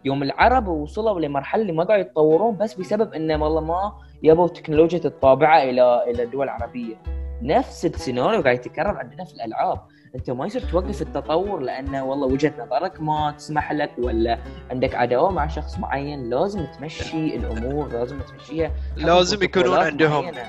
يوم 0.05 0.23
العرب 0.23 0.69
وصلوا 0.69 1.21
لمرحلة 1.21 1.62
اللي 1.62 1.73
ما 1.73 1.85
قاعد 1.85 2.01
يتطورون 2.01 2.57
بس 2.57 2.75
بسبب 2.75 3.15
انه 3.15 3.45
والله 3.45 3.61
ما 3.61 3.93
يبوا 4.23 4.49
تكنولوجيا 4.49 5.01
الطابعة 5.05 5.62
إلى 5.62 6.05
إلى 6.11 6.23
الدول 6.23 6.45
العربية. 6.45 6.95
نفس 7.43 7.87
السيناريو 7.87 8.43
قاعد 8.43 8.57
يتكرر 8.57 8.97
عندنا 8.99 9.25
في 9.25 9.35
الألعاب. 9.35 9.81
أنت 10.15 10.31
ما 10.31 10.47
يصير 10.47 10.61
توقف 10.61 11.03
التطور 11.03 11.61
لأنه 11.61 12.05
والله 12.05 12.27
وجهة 12.27 12.53
نظرك 12.59 13.01
ما 13.01 13.35
تسمح 13.38 13.73
لك 13.73 13.91
ولا 13.99 14.38
عندك 14.71 14.95
عداوة 14.95 15.31
مع 15.31 15.47
شخص 15.49 15.79
معين. 15.79 16.31
لازم 16.31 16.67
تمشي 16.79 17.37
الأمور 17.37 17.88
لازم 17.88 18.21
تمشيها. 18.21 18.71
لازم 18.97 19.43
يكونون 19.43 19.79
عندهم 19.79 20.25
معينة. 20.25 20.47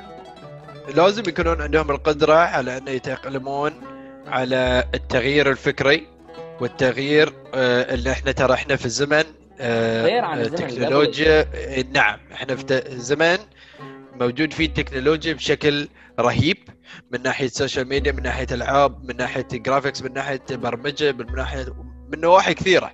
لازم 0.95 1.23
يكونون 1.27 1.61
عندهم 1.61 1.91
القدرة 1.91 2.33
على 2.33 2.77
أن 2.77 2.87
يتأقلمون 2.87 3.71
على 4.27 4.83
التغيير 4.93 5.49
الفكري 5.49 6.07
والتغيير 6.61 7.33
آه، 7.55 7.93
اللي 7.93 8.11
إحنا 8.11 8.31
ترى 8.31 8.53
إحنا 8.53 8.75
في 8.75 8.85
الزمن. 8.85 9.23
غير 9.59 10.25
عن 10.25 10.37
آه، 10.39 10.41
الزمن 10.41 10.67
اللي 10.69 10.75
تكنولوجيا 10.85 11.45
آه، 11.55 11.85
نعم 11.93 12.19
إحنا 12.33 12.55
في 12.55 12.83
زمن 12.89 13.37
موجود 14.19 14.53
فيه 14.53 14.65
التكنولوجيا 14.65 15.33
بشكل 15.33 15.87
رهيب 16.19 16.57
من 17.11 17.21
ناحية 17.23 17.45
ال 17.45 17.51
social 17.51 17.87
media 17.87 18.11
من 18.11 18.23
ناحية 18.23 18.47
ألعاب 18.51 19.03
من 19.09 19.17
ناحية 19.17 19.47
graphics 19.51 20.01
من 20.01 20.13
ناحية 20.13 20.41
برمجة 20.51 21.11
من 21.11 21.35
ناحية 21.35 21.65
من 22.13 22.19
نواحي 22.21 22.53
كثيرة. 22.53 22.91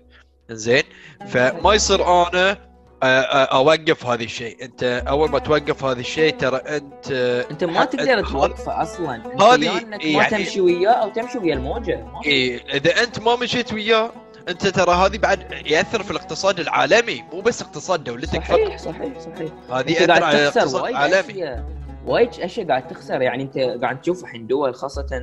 زين 0.52 0.84
فما 1.28 1.74
يصير 1.74 2.04
أنا 2.28 2.70
آه، 3.04 3.44
أوقف 3.44 4.06
هذا 4.06 4.24
الشيء. 4.24 4.64
أنت 4.66 4.84
أول 5.08 5.30
ما 5.30 5.40
توقف 5.40 5.84
هذا 5.84 6.00
الشيء 6.00 6.38
ترى 6.38 6.58
أنت 6.58 7.12
أنت 7.52 7.64
ما 7.64 7.86
تقدر. 7.86 8.28
توقفه 8.28 8.82
أصلا. 8.82 9.22
هذه 9.42 9.78
إيه 10.02 10.18
ما 10.18 10.24
يعني- 10.24 10.30
تمشي 10.46 10.62
وياه 10.62 10.92
أو 10.92 11.10
تمشي 11.10 11.38
ويا 11.38 11.54
الموجة. 11.54 12.06
إيه 12.26 12.64
إذا 12.74 13.04
أنت 13.04 13.20
ما 13.20 13.36
مشيت 13.36 13.74
وياه 13.74 14.12
انت 14.50 14.68
ترى 14.68 14.92
هذه 14.92 15.18
بعد 15.18 15.52
يأثر 15.66 16.04
في 16.04 16.12
الاقتصاد 16.12 16.60
العالمي 16.60 17.24
مو 17.34 17.42
بس 17.42 17.62
اقتصاد 17.62 18.04
دولتك 18.04 18.44
فقط. 18.44 18.58
صحيح 18.58 18.78
صحيح. 18.78 19.20
صحيح 19.20 19.52
هذه 19.72 19.92
ياثر 19.92 20.12
على 20.12 20.42
الاقتصاد 20.42 20.90
العالمي. 20.90 21.64
وايد 22.06 22.30
أشياء 22.40 22.68
قاعد 22.68 22.88
تخسر. 22.88 23.22
يعني 23.22 23.44
أنت 23.44 23.58
قاعد 23.58 24.02
تشوف 24.02 24.24
الحين 24.24 24.48
دول 24.48 24.76
خاصة 24.76 25.22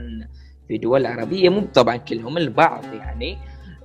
في 0.68 0.78
دول 0.78 1.00
العربيه 1.00 1.48
مو 1.48 1.60
طبعا 1.74 1.96
كلهم 1.96 2.38
البعض 2.38 2.84
يعني 2.94 3.38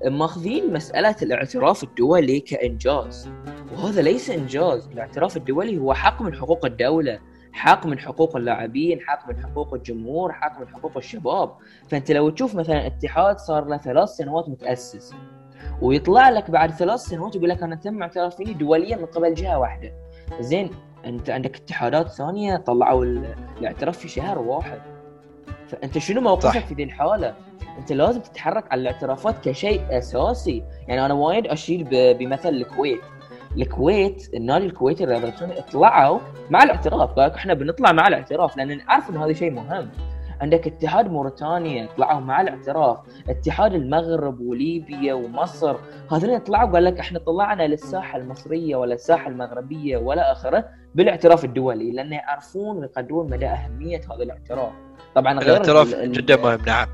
ماخذين 0.06 0.73
مسألة 0.73 1.15
الاعتراف 1.21 1.84
الدولي 1.84 2.39
كإنجاز. 2.39 3.30
وهذا 3.73 4.01
ليس 4.01 4.30
إنجاز. 4.30 4.88
الاعتراف 4.88 5.38
الدولي 5.38 5.77
هو 5.77 5.93
حق 5.93 6.21
من 6.21 6.36
حقوق 6.36 6.65
الدولة. 6.65 7.19
حق 7.54 7.86
من 7.86 8.00
حقوق 8.00 8.36
اللاعبين 8.36 9.00
حق 9.02 9.30
من 9.30 9.44
حقوق 9.44 9.74
الجمهور 9.74 10.32
حق 10.34 10.60
من 10.60 10.68
حقوق 10.68 10.98
الشباب 10.98 11.52
فأنت 11.90 12.12
لو 12.12 12.30
تشوف 12.30 12.56
مثلا 12.56 12.88
اتحاد 12.88 13.40
صار 13.40 13.66
له 13.66 13.78
ثلاث 13.78 14.10
سنوات 14.10 14.50
متأسس 14.50 15.14
ويطلع 15.82 16.30
لك 16.30 16.52
بعد 16.52 16.72
ثلاث 16.72 17.00
سنوات 17.00 17.36
يقول 17.36 17.50
لك 17.50 17.64
أنا 17.64 17.76
تم 17.76 18.02
اعتراف 18.02 18.36
فيني 18.36 18.54
دوليا 18.54 18.98
من 18.98 19.06
قبل 19.06 19.34
جهة 19.34 19.60
واحدة 19.60 19.94
زين 20.40 20.70
أنت 21.06 21.30
عندك 21.30 21.56
اتحادات 21.56 22.08
ثانية 22.10 22.58
طلعوا 22.58 23.06
ال- 23.06 23.36
الاعتراف 23.58 23.98
في 23.98 24.08
شهر 24.08 24.40
واحد 24.40 24.82
فأنت 25.68 25.98
شنو 25.98 26.22
موقفك 26.22 26.60
صح. 26.60 26.66
في 26.66 26.74
ذي 26.74 26.84
الحالة؟ 26.84 27.36
أنت 27.78 27.92
لازم 27.92 28.22
تتحرك 28.22 28.72
على 28.72 28.82
الاعترافات 28.82 29.36
كشيء 29.50 29.98
أساسي، 29.98 30.64
يعني 30.88 31.06
أنا 31.06 31.14
وايد 31.14 31.48
أشير 31.48 31.84
ب- 31.92 32.18
بمثل 32.18 32.50
الكويت. 32.50 33.02
الكويت 33.58 34.30
النادي 34.34 34.66
الكويتي 34.66 35.04
الرياضي 35.04 35.24
الإلكتروني 35.24 35.54
طلعوا 35.74 36.20
مع 36.50 36.64
الاعتراف، 36.64 37.10
قال 37.12 37.26
لك 37.30 37.36
إحنا 37.36 37.54
بنطلع 37.54 37.92
مع 37.92 38.08
الاعتراف 38.08 38.58
لأن 38.58 38.78
نعرف 38.78 39.10
إن 39.10 39.18
هذا 39.18 39.34
شيء 39.34 39.52
مهم. 39.52 39.90
عندك 40.42 40.68
اتحاد 40.68 41.12
موريتانيا 41.12 41.88
طلعوا 41.98 42.20
مع 42.20 42.42
الاعتراف، 42.42 42.98
اتحاد 43.30 43.74
المغرب 43.74 44.40
وليبيا 44.40 45.14
ومصر 45.14 45.76
هذول 46.12 46.40
طلعوا 46.40 46.72
قال 46.72 46.84
لك 46.84 47.00
إحنا 47.00 47.20
طلعنا 47.20 47.68
للساحه 47.68 48.18
المصرية 48.18 48.76
ولا 48.76 48.94
الساحة 48.94 49.28
المغربية 49.30 49.98
ولا 49.98 50.32
آخرة 50.32 50.66
بالاعتراف 50.96 51.46
الدولي 51.46 51.92
لأن 51.92 52.14
يعرفون 52.14 52.78
ويقدرون 52.78 53.30
مدى 53.30 53.48
أهمية 53.48 54.02
هذا 54.14 54.24
الاعتراف. 54.24 54.72
طبعا 55.16 55.34
غير 55.40 55.52
الاعتراف 55.52 55.94
ال- 55.94 56.04
ال- 56.04 56.12
جدا 56.12 56.38
مهم 56.38 56.60
نعم 56.66 56.88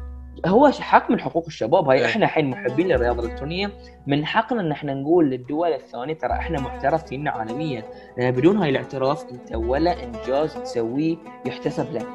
هو 0.45 0.71
حق 0.79 1.11
من 1.11 1.19
حقوق 1.19 1.45
الشباب. 1.47 1.89
هاي 1.89 1.99
إيه. 1.99 2.05
إحنا 2.05 2.25
الحين 2.25 2.49
محبين 2.49 2.87
للرياضة 2.87 3.23
الإلكترونية. 3.23 3.71
من 4.07 4.25
حقنا 4.25 4.61
إن 4.61 4.71
إحنا 4.71 4.93
نقول 4.93 5.29
للدول 5.29 5.73
الثانية 5.73 6.13
ترى 6.13 6.31
إحنا 6.31 6.61
معترف 6.61 7.03
فينا 7.03 7.31
عالميا. 7.31 7.83
لأن 8.17 8.31
بدون 8.31 8.57
هاي 8.57 8.69
الاعتراف 8.69 9.25
أنت 9.31 9.55
ولا 9.55 10.03
إنجاز 10.03 10.53
تسويه 10.53 11.17
يحتسب 11.45 11.93
لك. 11.93 12.07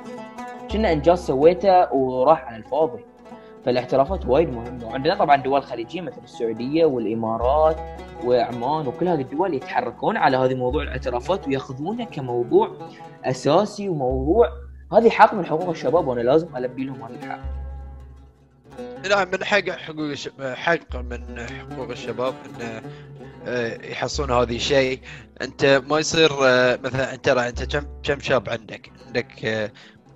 كنا 0.71 0.93
إنجاز 0.93 1.19
سويته 1.19 1.95
وراح 1.95 2.45
على 2.45 2.57
الفاضي. 2.57 3.05
فالاعترافات 3.65 4.27
وايد 4.27 4.51
مهمة. 4.53 4.87
وعندنا 4.87 5.15
طبعا 5.15 5.37
دول 5.37 5.63
خليجية 5.63 6.01
مثل 6.01 6.23
السعودية 6.25 6.85
والإمارات 6.85 7.77
وعمان 8.25 8.87
وكل 8.87 9.09
هذه 9.09 9.21
الدول 9.21 9.55
يتحركون 9.55 10.17
على 10.17 10.37
هذه 10.37 10.55
موضوع 10.55 10.83
الاعترافات 10.83 11.49
ويأخذونه 11.49 12.05
كموضوع 12.05 12.71
أساسي 13.25 13.89
وموضوع. 13.89 14.49
هذه 14.93 15.11
حق 15.11 15.35
من 15.35 15.47
حقوق 15.47 15.69
الشباب 15.69 16.09
وأنا 16.09 16.21
لازم 16.21 16.57
ألبي 16.57 16.85
لهم 16.85 17.03
هذا 17.03 17.15
الحق 17.15 17.62
نعم 19.11 19.29
من 19.33 19.45
حق 19.45 19.71
حقوق. 19.71 20.15
حق 20.55 20.97
من 20.97 21.47
حقوق 21.71 21.91
الشباب 21.91 22.35
إن 22.61 22.83
آه، 23.47 23.87
يحصلون 23.87 24.31
هذا 24.31 24.53
الشيء. 24.53 25.01
أنت 25.43 25.83
ما 25.91 25.99
يصير 25.99 26.31
آه، 26.45 26.79
مثلا 26.85 27.15
أنت 27.15 27.25
ترى 27.25 27.49
أنت 27.49 27.63
كم 27.77 27.87
كم 28.03 28.21
شاب 28.21 28.49
عندك؟ 28.51 28.91
عندك 29.07 29.45
آه، 29.45 29.71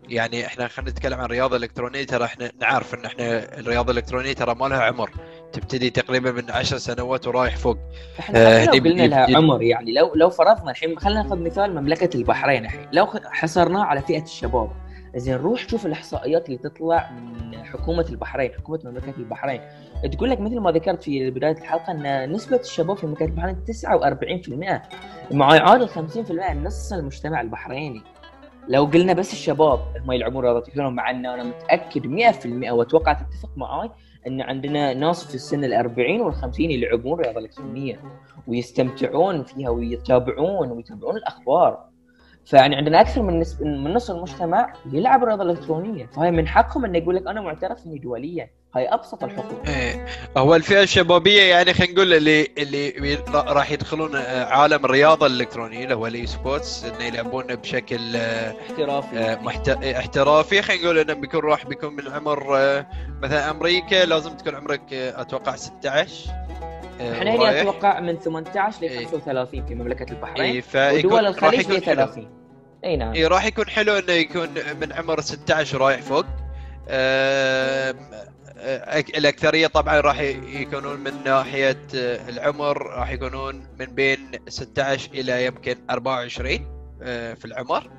يعني 0.09 0.47
إحنا 0.47 0.69
خلينا 0.69 0.91
نتكلم 0.91 1.19
عن 1.19 1.25
الرياضه 1.25 1.57
الالكترونيه 1.57 2.05
ترى 2.05 2.25
إحنا 2.25 2.53
نعرف 2.61 2.95
إن 2.95 3.05
إحنا 3.05 3.59
الرياضة 3.59 3.93
الإلكترونية 3.93 4.33
ترى 4.33 4.55
ما 4.55 4.67
لها 4.67 4.83
عمر. 4.83 5.11
تبتدي 5.53 5.91
تقريبا 5.91 6.33
من 6.33 6.51
عشر 6.51 6.79
سنوات 6.79 7.27
ورايح 7.27 7.57
فوق. 7.57 7.79
إحنا 8.19 8.63
آه، 8.63 8.65
لو 8.65 8.73
قلنا 8.73 9.03
لها 9.03 9.37
عمر 9.37 9.63
يعني 9.63 9.93
لو 9.93 10.15
لو 10.15 10.31
فرضنا 10.31 10.71
الحين 10.71 10.99
خلينا 10.99 11.23
ناخذ 11.23 11.39
مثال 11.39 11.75
مملكة 11.75 12.17
البحرين 12.17 12.65
الحين. 12.65 12.89
لو 12.93 13.07
حصرناه 13.25 13.83
على 13.85 14.03
فئة 14.03 14.23
الشباب 14.23 14.71
زين 15.17 15.37
روح 15.37 15.69
شوف 15.69 15.87
الإحصائيات 15.87 16.47
اللي 16.47 16.59
تطلع 16.59 17.11
من 17.11 17.65
حكومة 17.65 18.07
البحرين 18.11 18.53
حكومة 18.53 18.81
مملكة 18.85 19.15
البحرين. 19.19 19.61
تقول 20.13 20.31
لك 20.31 20.41
مثل 20.41 20.59
ما 20.59 20.71
ذكرت 20.71 21.03
في 21.03 21.31
بداية 21.31 21.53
الحلقة 21.59 21.93
إن 21.93 22.33
نسبة 22.33 22.57
الشباب 22.57 22.97
في 22.97 23.07
مملكة 23.07 23.25
البحرين 23.25 23.57
49% 25.31 25.35
مع 25.35 25.57
يعادل 25.57 25.89
50% 25.89 26.53
نص 26.53 26.93
المجتمع 26.93 27.41
البحريني. 27.41 28.03
لو 28.69 28.85
قلنا 28.85 29.13
بس 29.13 29.33
الشباب 29.33 29.81
هم 30.01 30.13
يلعبون 30.13 30.45
رياضة 30.45 30.69
الكره 30.69 30.89
مع 30.89 31.11
ان 31.11 31.27
أنا 31.27 31.43
متأكد 31.43 32.07
100% 32.07 32.71
وأتوقع 32.71 33.13
تتفق 33.13 33.51
معاي 33.57 33.91
إن 34.27 34.41
عندنا 34.41 34.95
ناس 34.95 35.25
في 35.25 35.35
السن 35.35 35.65
الأربعين 35.65 36.21
والخمسين 36.21 36.71
يلعبون 36.71 37.21
رياضة 37.21 37.39
إلكترونية 37.41 38.01
ويستمتعون 38.47 39.43
فيها 39.43 39.71
ويتابعون 39.71 40.71
ويتابعون 40.71 41.17
الأخبار. 41.17 41.96
فيعني 42.47 42.77
عندنا 42.77 43.01
أكثر 43.01 43.23
من 43.23 43.41
نسب 43.41 43.63
من 43.63 43.95
نص 43.95 44.11
المجتمع 44.11 44.73
يلعب 44.93 45.23
الرياضه 45.23 45.43
الالكترونيه 45.43 46.07
فهي 46.07 46.31
من 46.31 46.49
حقهم 46.49 46.85
إنه 46.85 46.99
يقول 46.99 47.17
لك 47.17 47.27
أنا 47.27 47.41
معترف 47.41 47.87
إني 47.87 47.99
دوليا. 47.99 48.51
هاي 48.75 48.89
أبسط 48.89 49.25
الحقوق 49.25 49.63
إيه. 49.69 50.07
هو 50.37 50.55
الفئة 50.55 50.83
الشبابية 50.83 51.43
يعني 51.43 51.75
خلينا 51.75 51.93
نقول 51.93 52.13
اللي 52.13 52.49
اللي 52.59 53.19
راح 53.35 53.71
يدخلون 53.71 54.17
آه، 54.17 54.45
عالم 54.45 54.85
الرياضة 54.85 55.27
الإلكترونية 55.27 55.85
اللي 55.85 55.95
هو 55.95 56.07
ال 56.07 56.27
eSports 56.27 56.85
إنه 56.85 57.05
يلعبون 57.05 57.45
بشكل 57.45 58.17
آه، 58.17 58.55
احترافي. 58.71 59.19
آه، 59.19 59.43
محت... 59.43 59.69
احترافي. 59.69 60.63
خلينا 60.63 60.83
نقول 60.83 60.99
إنه 60.99 61.15
بيكون 61.15 61.41
راح 61.41 61.67
بيكون 61.67 61.97
من 61.97 62.09
عمر 62.09 62.45
مثلا 63.23 63.51
أمريكا 63.51 64.05
لازم 64.05 64.37
تكون 64.37 64.55
عمرك 64.55 64.93
أتوقع 64.93 65.57
16 65.57 66.46
إحنا 67.01 67.35
هنا 67.35 67.61
أتوقع 67.61 68.01
من 68.01 68.19
18 68.19 68.87
ل 68.87 69.07
35 69.07 69.67
في 69.67 69.75
مملكة 69.75 70.13
البحرين. 70.13 70.63
إيه 70.75 71.05
ودول 71.07 71.27
الخليج 71.27 71.73
ل 71.73 71.83
30 71.83 72.29
إي 72.85 72.97
نعم. 72.97 73.13
اي 73.13 73.27
راح 73.27 73.45
يكون 73.45 73.69
حلو 73.69 73.93
إنه 73.93 74.13
يكون 74.13 74.49
من 74.81 74.93
عمر 74.93 75.21
16 75.21 75.79
رايح 75.79 76.03
فوق. 76.03 76.27
الأكثرية 79.17 79.67
طبعا 79.67 80.01
راح 80.01 80.21
يكونون 80.21 81.01
من 81.01 81.13
ناحية 81.25 81.79
العمر 82.29 82.83
راح 82.83 83.11
يكونون 83.11 83.67
من 83.79 83.87
بين 83.87 84.31
16 84.49 85.11
إلى 85.15 85.47
يمكن 85.47 85.77
24 85.91 86.77
آه، 87.03 87.35
في 87.35 87.45
العمر. 87.45 87.91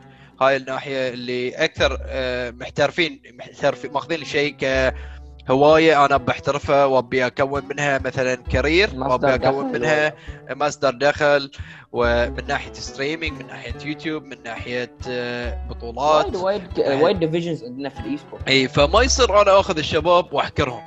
هاي 0.42 0.58
الناحية 0.58 1.10
اللي 1.10 1.50
أكثر 1.50 1.98
آه، 2.06 2.52
محترفين 2.52 3.22
محترفين 3.34 3.92
ماخذين 3.92 4.22
الشيء 4.22 4.56
كهوايه 5.48 6.06
أنا 6.06 6.18
بحترفها 6.18 6.86
وأبي 6.86 7.26
أكون 7.26 7.64
منها 7.66 8.00
مثلا 8.06 8.36
career 8.36 8.90
وأبي 8.96 9.36
أكون 9.36 9.72
منها 9.72 10.14
مصدر 10.50 10.90
دخل 10.92 11.52
ومن 11.92 12.48
ناحية 12.48 12.74
streaming 12.74 13.40
من 13.42 13.48
ناحية 13.48 13.76
يوتيوب 13.86 14.24
من 14.24 14.38
ناحية 14.46 14.92
آه، 15.10 15.68
بطولات. 15.70 16.26
وايد 16.36 16.36
وايد 16.36 17.02
وايد 17.02 17.20
divisions 17.20 17.64
عندنا 17.64 17.90
في 17.90 18.00
ال 18.00 18.18
eSport 18.18 18.48
إي 18.48 18.68
فما 18.68 19.02
يصير 19.02 19.42
أنا 19.42 19.60
آخذ 19.60 19.78
الشباب 19.78 20.34
وأحكرهم. 20.34 20.82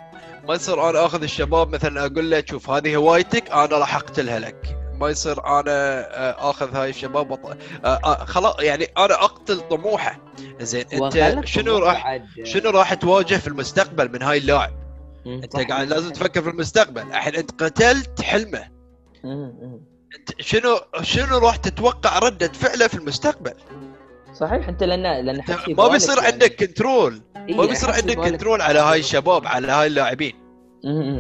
ما 0.49 0.55
يصير 0.55 0.91
أنا 0.91 1.07
آخذ 1.07 1.23
الشباب 1.23 1.69
مثلا 1.75 2.07
أقول 2.07 2.31
له 2.31 2.43
شوف 2.51 2.71
هذه 2.71 2.97
هوايتك 2.97 3.51
أنا 3.51 3.79
راح 3.79 3.97
أقتلها 3.97 4.39
لك. 4.39 4.80
ما 5.01 5.09
يصير 5.09 5.47
أنا 5.47 5.71
آه، 5.71 6.51
آخذ 6.51 6.77
هاي 6.77 6.91
الشباب 6.91 7.31
وط... 7.31 7.57
آه، 7.85 8.25
خلاص 8.25 8.55
يعني 8.61 8.85
أنا 8.85 9.15
أقتل 9.15 9.61
طموحه. 9.61 10.21
زين 10.61 10.85
أنت 10.93 11.47
شنو 11.47 11.79
راح 11.79 12.21
شنو 12.45 12.71
راح 12.71 12.95
تواجه 12.95 13.35
في 13.35 13.49
المستقبل 13.49 14.13
من 14.13 14.23
هاي 14.23 14.39
اللاعب؟ 14.39 14.73
أنت 15.27 15.57
قاعد 15.57 15.89
لازم 15.89 16.11
تفكر 16.11 16.43
في 16.43 16.51
المستقبل. 16.51 17.03
الحين 17.03 17.35
أنت 17.35 17.63
قتلت 17.63 18.23
حلمه. 18.23 18.69
أنت 20.19 20.41
شنو 20.41 20.81
شنو 21.03 21.39
راح 21.39 21.57
تتوقع 21.57 22.19
ردة 22.19 22.49
فعله 22.49 22.87
في 22.87 22.95
المستقبل؟ 22.95 23.55
صحيح 24.33 24.69
أنت 24.69 24.83
لأن 24.83 25.27
لأن 25.27 25.43
ما 25.69 25.89
بيصير 25.89 26.17
يعني. 26.17 26.27
عندك 26.27 26.65
control 26.65 27.23
إيه 27.49 27.55
ما 27.55 27.67
بيصير 27.67 27.91
عندك 27.91 28.17
control 28.17 28.61
على 28.61 28.79
هاي 28.79 28.99
الشباب 28.99 29.47
على 29.47 29.73
هاي 29.73 29.87
اللاعبين. 29.87 30.35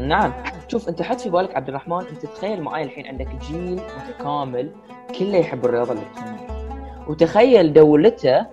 نعم. 0.09 0.33
شوف 0.71 0.89
انت 0.89 1.03
حط 1.03 1.21
في 1.21 1.31
بالك 1.31 1.57
عبد 1.57 1.69
الرحمن 1.69 1.99
انت 1.99 2.27
تخيل 2.27 2.63
معي 2.63 2.85
الحين 2.85 3.07
عندك 3.07 3.29
جيل 3.49 3.81
متكامل 4.09 4.71
كله 5.19 5.37
يحب 5.37 5.65
الرياضة 5.65 5.93
الإلكترونية. 5.93 6.77
وتخيل 7.09 7.73
دولته 7.73 8.47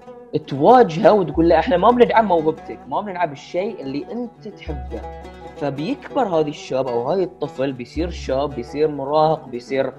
تواجهه 0.47 1.13
وتقول 1.13 1.49
له 1.49 1.59
إحنا 1.59 1.77
ما 1.77 1.91
بندعم 1.91 2.25
موهبتك 2.25 2.79
ما 2.87 3.01
بندعم 3.01 3.31
الشيء 3.31 3.81
اللي 3.81 4.05
أنت 4.11 4.47
تحبه. 4.47 5.01
فبيكبر 5.57 6.27
هذا 6.27 6.47
الشاب 6.47 6.87
أو 6.87 7.11
هذا 7.11 7.23
الطفل 7.23 7.73
بيصير 7.73 8.09
شاب 8.09 8.49
بيصير 8.49 8.87
مراهق 8.87 9.47
بيصير 9.47 9.93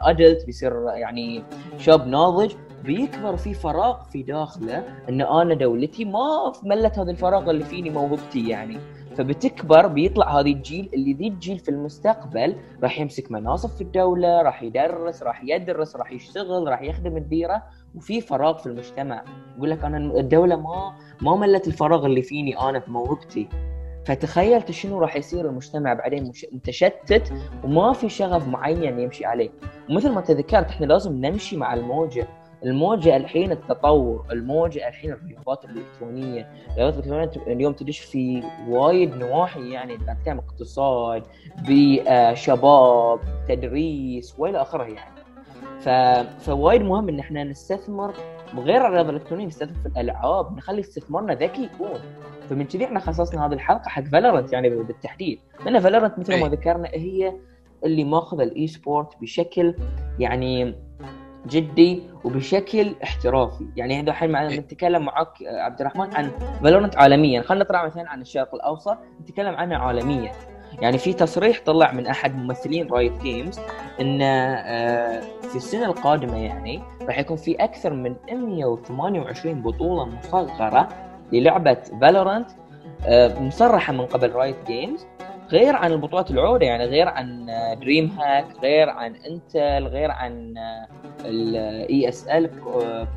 ادلت 0.00 0.42
آه 0.42 0.46
بيصير 0.46 0.72
يعني 0.94 1.42
شاب 1.78 2.06
ناضج. 2.06 2.54
بيكبر 2.84 3.36
في 3.36 3.54
فراغ 3.54 4.02
في 4.12 4.22
داخله 4.22 4.84
إن 5.08 5.20
أنا 5.20 5.54
دولتي 5.54 6.04
ما 6.04 6.52
ملت 6.62 6.98
هذا 6.98 7.10
الفراغ 7.10 7.50
اللي 7.50 7.64
فيني 7.64 7.90
موهبتي 7.90 8.48
يعني. 8.48 8.78
فبتكبر 9.16 9.86
بيطلع 9.86 10.40
هذا 10.40 10.48
الجيل 10.48 10.90
اللي 10.94 11.12
ذي 11.12 11.28
الجيل 11.28 11.58
في 11.58 11.68
المستقبل 11.68 12.56
راح 12.82 13.00
يمسك 13.00 13.32
مناصب 13.32 13.68
في 13.68 13.80
الدولة 13.80 14.42
راح 14.42 14.62
يدرس 14.62 15.22
راح 15.22 15.44
يدرس 15.44 15.96
راح 15.96 16.12
يشتغل 16.12 16.68
راح 16.68 16.82
يخدم 16.82 17.16
الديرة 17.16 17.62
وفي 17.94 18.20
فراغ 18.20 18.58
في 18.58 18.66
المجتمع. 18.66 19.24
يقول 19.56 19.70
لك 19.70 19.84
أنا 19.84 19.98
الدولة 19.98 20.56
ما 20.56 20.96
ما 21.22 21.36
ملت 21.36 21.68
الفراغ 21.68 22.06
اللي 22.06 22.22
فيني 22.22 22.58
أنا 22.58 22.80
في 22.80 22.90
موهبتي. 22.90 23.48
فتخيلت 24.06 24.70
شنو 24.70 24.98
راح 24.98 25.16
يصير 25.16 25.48
المجتمع 25.48 25.94
بعدين. 25.94 26.32
متشتت 26.52 27.32
وما 27.64 27.92
في 27.92 28.08
شغف 28.08 28.48
معين 28.48 28.98
يمشي 29.00 29.24
عليه. 29.24 29.50
ومثل 29.90 30.12
ما 30.12 30.20
تذكرت 30.20 30.66
إحنا 30.66 30.86
لازم 30.86 31.12
نمشي 31.26 31.56
مع 31.56 31.74
الموجة. 31.74 32.26
الموجة 32.64 33.16
الحين 33.16 33.52
التطور 33.52 34.24
الموجة 34.30 34.88
الحين 34.88 35.12
الرياضات 35.12 35.64
الإلكترونية. 35.64 36.48
الرياضات 36.70 37.06
الالكترونيه 37.06 37.54
اليوم 37.56 37.72
تدش 37.72 37.98
في 37.98 38.42
وايد 38.68 39.14
نواحي 39.16 39.70
يعني 39.70 39.96
تتكلم 39.96 40.38
اقتصاد 40.38 41.22
بيئة 41.66 42.34
شباب 42.34 43.20
تدريس 43.48 44.34
وإلى 44.38 44.62
آخره 44.62 44.82
يعني. 44.84 45.22
ف... 45.80 45.88
فوايد 46.44 46.82
مهم 46.82 47.08
إن 47.08 47.18
إحنا 47.18 47.44
نستثمر. 47.44 48.14
غير 48.56 48.86
الرياضة 48.86 49.10
الإلكترونية 49.10 49.46
نستثمر 49.46 49.74
في 49.82 49.86
الألعاب 49.88 50.56
نخلي 50.56 50.80
استثمارنا 50.80 51.34
ذكي 51.34 51.62
يكون. 51.62 52.00
فمن 52.50 52.64
كذي 52.64 52.84
إحنا 52.84 53.00
خصصنا 53.00 53.46
هذه 53.46 53.52
الحلقة 53.52 53.88
حق 53.88 54.02
Valorant 54.02 54.52
يعني 54.52 54.70
بالتحديد. 54.70 55.40
لأن 55.64 55.80
Valorant 55.80 56.18
مثل 56.18 56.40
ما 56.40 56.48
ذكرنا 56.48 56.88
هي 56.88 57.32
اللي 57.84 58.04
ماخذة 58.04 58.42
ال 58.42 58.66
eSport 58.66 59.20
بشكل 59.20 59.74
يعني 60.18 60.74
جدي 61.46 62.02
وبشكل 62.24 62.94
احترافي. 63.02 63.66
يعني 63.76 64.00
هذا 64.00 64.10
الحين 64.10 64.30
معنا 64.30 64.56
نتكلم 64.56 65.04
معك 65.04 65.28
عبد 65.42 65.80
الرحمن 65.80 66.14
عن 66.14 66.30
Valorant 66.62 66.96
عالميا. 66.96 67.42
خلينا 67.42 67.64
نطلع 67.64 67.86
مثلا 67.86 68.10
عن 68.10 68.20
الشرق 68.20 68.54
الأوسط 68.54 68.98
نتكلم 69.20 69.54
عنها 69.54 69.78
عالميا. 69.78 70.32
يعني 70.80 70.98
في 70.98 71.12
تصريح 71.12 71.60
طلع 71.66 71.92
من 71.92 72.06
أحد 72.06 72.36
ممثلين 72.36 72.88
Riot 72.88 73.22
Games 73.22 73.60
إن 74.00 74.22
آه، 74.22 75.20
في 75.20 75.56
السنة 75.56 75.86
القادمة 75.86 76.36
يعني 76.36 76.82
راح 77.02 77.18
يكون 77.18 77.36
في 77.36 77.54
أكثر 77.54 77.92
من 77.92 78.16
128 78.32 79.62
بطولة 79.62 80.04
مصغرة 80.04 80.88
للعبة 81.32 81.74
Valorant 82.00 82.50
آه، 83.06 83.40
مصرحة 83.40 83.92
من 83.92 84.06
قبل 84.06 84.32
Riot 84.32 84.56
Games 84.66 85.06
غير 85.50 85.76
عن 85.76 85.92
البطولات 85.92 86.30
العودة 86.30 86.66
يعني 86.66 86.84
غير 86.84 87.08
عن 87.08 87.46
DreamHack 87.80 88.46
غير 88.62 88.88
عن 88.88 89.14
Intel 89.14 89.86
غير 89.86 90.10
عن 90.10 90.54
ال 91.24 92.08
ESL 92.08 92.50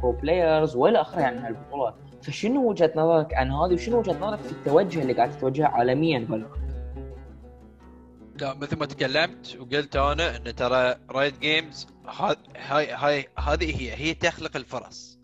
pro 0.02 0.12
players 0.12 0.76
وإلى 0.76 1.02
آخره 1.02 1.22
يعني 1.22 1.40
من 1.40 1.46
البطولات 1.46 1.94
فشنو 2.22 2.70
وجهة 2.70 2.92
نظرك 2.96 3.34
عن 3.34 3.52
هذه 3.52 3.74
وشنو 3.74 4.00
وجهة 4.00 4.18
نظرك 4.22 4.40
في 4.40 4.52
التوجه 4.52 5.02
اللي 5.02 5.14
قاعد 5.14 5.32
تتوجهه 5.32 5.68
عالميا 5.68 6.26
Valorant 6.26 6.66
مثل 8.44 8.80
ما 8.80 8.86
تكلمت 8.86 9.58
وقلت 9.60 9.96
أنا 9.96 10.38
إن 10.38 10.56
ترى 10.56 10.96
Riot 11.10 11.40
Games 11.40 11.88
هاي 12.08 12.92
هاي 12.92 13.28
هذه 13.40 13.82
هي 13.82 13.94
هي 13.96 14.14
تخلق 14.14 14.58
الفرص. 14.58 15.15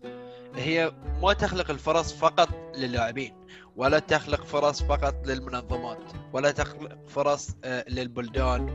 هي 0.56 0.92
ما 1.22 1.32
تخلق 1.32 1.70
الفرص 1.70 2.12
فقط 2.12 2.48
للاعبين 2.76 3.34
ولا 3.76 3.98
تخلق 3.98 4.44
فرص 4.44 4.82
فقط 4.82 5.14
للمنظمات 5.26 5.98
ولا 6.32 6.50
تخلق 6.50 6.98
فرص 7.08 7.50
آه، 7.64 7.84
للبلدان 7.88 8.68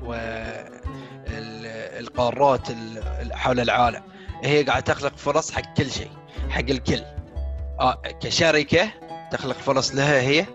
والقارات 1.27 2.67
حول 3.31 3.59
العالم. 3.59 4.03
هي 4.43 4.63
قاعدة 4.63 4.93
تخلق 4.93 5.17
فرص 5.17 5.51
حق 5.51 5.73
كل 5.73 5.91
شيء 5.91 6.11
حق 6.49 6.59
الكل. 6.69 7.01
آه 7.79 8.01
كشركة 8.21 8.91
تخلق 9.31 9.57
فرص 9.57 9.95
لها 9.95 10.21
هي 10.21 10.45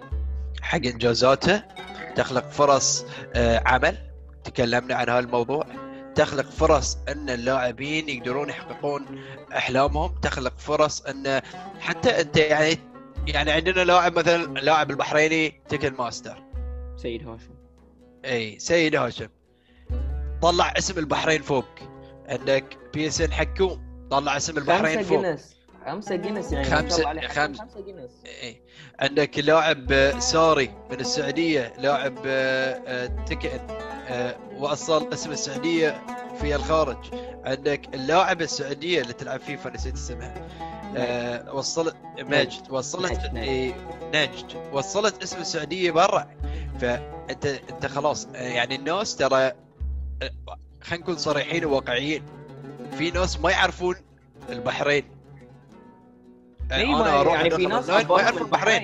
حق 0.62 0.76
إنجازاتها 0.86 1.68
تخلق 2.16 2.50
فرص 2.50 3.04
آه 3.34 3.62
عمل. 3.66 3.98
تكلمنا 4.44 4.94
عن 4.94 5.08
هذا 5.08 5.18
الموضوع 5.18 5.66
تخلق 6.14 6.50
فرص 6.50 6.98
أن 7.08 7.30
اللاعبين 7.30 8.08
يقدرون 8.08 8.48
يحققون 8.48 9.24
أحلامهم 9.56 10.14
تخلق 10.22 10.58
فرص 10.58 11.00
أن 11.00 11.40
حتى 11.80 12.20
أنت 12.20 12.36
يعني 12.36 12.78
يعني 13.26 13.50
عندنا 13.50 13.84
لاعب 13.84 14.18
مثلا 14.18 14.60
لاعب 14.60 14.90
البحريني 14.90 15.62
تكن 15.68 15.94
ماستر. 15.98 16.42
سيد 16.96 17.28
هاشم. 17.28 17.54
إي 18.24 18.58
سيد 18.58 18.96
هاشم. 18.96 19.28
طلع 20.42 20.74
اسم 20.78 20.98
البحرين 20.98 21.42
فوق. 21.42 21.66
عندك 22.28 22.78
بي 22.94 23.06
اس 23.06 23.20
ان 23.20 23.32
حكوم. 23.32 24.08
طلع 24.10 24.36
اسم 24.36 24.58
البحرين 24.58 25.02
فوق. 25.02 25.22
جنس. 25.22 25.61
خمسة 25.86 26.16
جنس 26.16 26.52
يعني 26.52 26.64
خمسة 26.64 27.12
ما 27.12 27.20
خمسة, 27.28 27.64
خمسة. 27.64 27.80
جنس 27.86 28.10
اي 28.42 28.62
عندك 29.00 29.38
لاعب 29.38 30.12
ساري 30.20 30.70
من 30.90 31.00
السعودية 31.00 31.72
لاعب 31.78 32.18
آه، 32.26 32.82
آه، 32.86 33.06
تكن 33.06 33.50
آه، 34.08 34.36
وصل 34.58 35.12
اسم 35.12 35.30
السعودية 35.30 36.02
في 36.40 36.54
الخارج. 36.54 36.96
عندك 37.44 37.94
اللاعب 37.94 38.42
السعودية 38.42 39.00
اللي 39.00 39.12
تلعب 39.12 39.40
فيفا 39.40 39.70
نسيت 39.70 39.94
اسمها. 39.94 40.34
آه 40.96 41.54
وصلت 41.54 41.96
ماجد 42.18 42.70
وصلت 42.70 43.20
نجد. 43.32 43.74
نجد 44.14 44.56
وصلت 44.72 45.22
اسم 45.22 45.40
السعودية 45.40 45.90
برا. 45.90 46.28
فأنت 46.80 47.46
أنت 47.46 47.86
خلاص 47.86 48.28
يعني 48.34 48.74
الناس 48.74 49.16
ترى 49.16 49.52
خلينا 50.82 51.02
نكون 51.04 51.16
صريحين 51.16 51.64
وواقعيين. 51.64 52.22
في 52.98 53.10
ناس 53.10 53.40
ما 53.40 53.50
يعرفون 53.50 53.96
البحرين. 54.50 55.04
إيه، 56.76 56.84
أنا 57.00 57.20
أروح 57.20 57.34
يعني 57.34 57.50
في 57.50 57.56
أدخل 57.56 57.68
ناس 57.68 57.90
ما 58.10 58.20
يعرف 58.20 58.42
البحرين. 58.42 58.80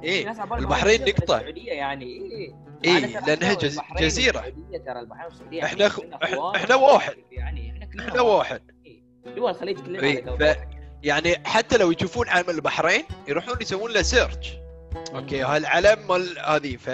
في 0.00 0.06
إيه 0.06 0.30
البحرين 0.58 1.00
نقطة. 1.04 1.36
السعودية 1.36 1.72
يعني 1.72 2.04
إيه؟ 2.04 2.54
إيه، 2.84 2.98
أنا 2.98 3.06
ترى 3.20 3.26
لأنها 3.26 3.52
أستوعب 3.52 3.58
جز- 3.58 3.78
البحرين 3.78 4.08
جزيرة. 4.08 4.36
والسعودية 4.38 4.78
ترى 4.78 5.00
البحرين 5.00 5.24
والسعوديه 5.26 5.62
إحنا- 5.62 5.82
أخوان 6.22 6.54
إحنا 6.56 6.74
واحد. 6.74 7.14
يعني 7.32 7.70
إحنا 7.92 8.08
إحنا 8.08 8.20
واحد. 8.22 8.62
دول 9.36 9.50
الخليج 9.50 9.78
كلنا 9.80 10.00
إيه، 10.02 10.24
ف-. 10.24 10.56
يعني 11.02 11.34
حتى 11.44 11.76
لو 11.76 11.90
يشوفون 11.90 12.28
علم 12.28 12.50
البحرين 12.50 13.04
يروحون 13.28 13.56
يسوون 13.60 13.90
له 13.92 14.02
search 14.02 14.52
okay 15.14 15.42
هالعلم 15.42 15.98
مال 16.08 16.38
هذه 16.46 16.76
ف 16.76 16.90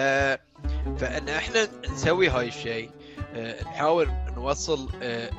فإن 1.00 1.28
إحنا 1.28 1.68
نسوي 1.92 2.28
هاي 2.28 2.48
الشيء 2.48 2.90
آه، 3.37 3.62
نحاول 3.62 4.08
نوصل 4.37 4.88
آه، 5.02 5.30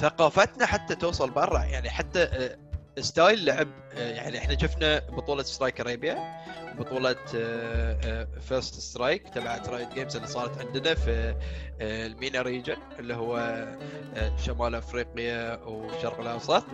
ثقافتنا 0.00 0.66
حتى 0.66 0.94
توصل 0.94 1.30
برا. 1.30 1.58
يعني 1.64 1.90
حتى 1.90 2.22
آه، 2.22 2.56
style 2.98 3.44
لعب 3.44 3.68
آه، 3.94 4.10
يعني 4.12 4.38
إحنا 4.38 4.58
شفنا 4.58 4.98
بطولة 4.98 5.42
Strike 5.42 5.80
Arabia 5.80 6.40
بطولة 6.78 7.16
First 8.40 8.74
Strike 8.80 9.28
تبعت 9.28 9.68
Riot 9.68 9.92
Games 9.94 10.16
اللي 10.16 10.28
صارت 10.28 10.58
عندنا 10.66 10.94
في 10.94 11.34
آه، 11.80 12.06
ال 12.06 12.13
MENA 12.13 12.42
region 12.42 12.76
اللي 12.98 13.14
هو 13.14 13.36
آه، 14.16 14.36
شمال 14.36 14.74
أفريقيا 14.74 15.56
والشرق 15.64 16.20
الأوسط. 16.20 16.64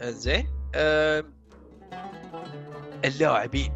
آه، 0.00 0.10
زين 0.10 0.46
آه، 0.74 1.24
اللاعبين 3.04 3.72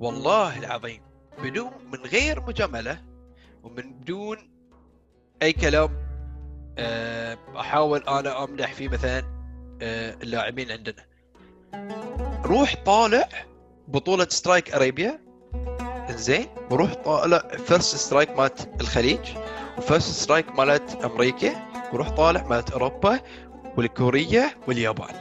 والله 0.00 0.58
العظيم 0.58 1.02
بدون 1.42 1.70
من 1.92 1.98
غير 2.06 2.40
مجاملة 2.40 3.02
ومن 3.62 3.92
بدون 3.92 4.38
أي 5.42 5.52
كلام 5.52 6.04
آه، 6.78 7.38
أحاول 7.56 8.02
أنا 8.08 8.44
أمدح 8.44 8.72
في 8.72 8.88
مثلا 8.88 9.18
آه، 9.18 9.33
اللاعبين 9.82 10.70
عندنا. 10.70 11.04
روح 12.44 12.74
طالع 12.86 13.28
بطولة 13.88 14.26
سترايك 14.30 14.74
ارابيا 14.74 15.20
زين 16.10 16.46
وروح 16.70 16.94
طالع 16.94 17.38
First 17.66 17.96
Strike 17.96 18.30
مالت 18.30 18.68
الخليج 18.80 19.20
وفيرست 19.78 20.12
سترايك 20.22 20.58
مالت 20.58 21.04
أمريكا 21.04 21.68
وروح 21.92 22.08
طالع 22.08 22.42
مالت 22.42 22.70
أوروبا 22.70 23.20
والكورية 23.76 24.58
واليابان. 24.68 25.14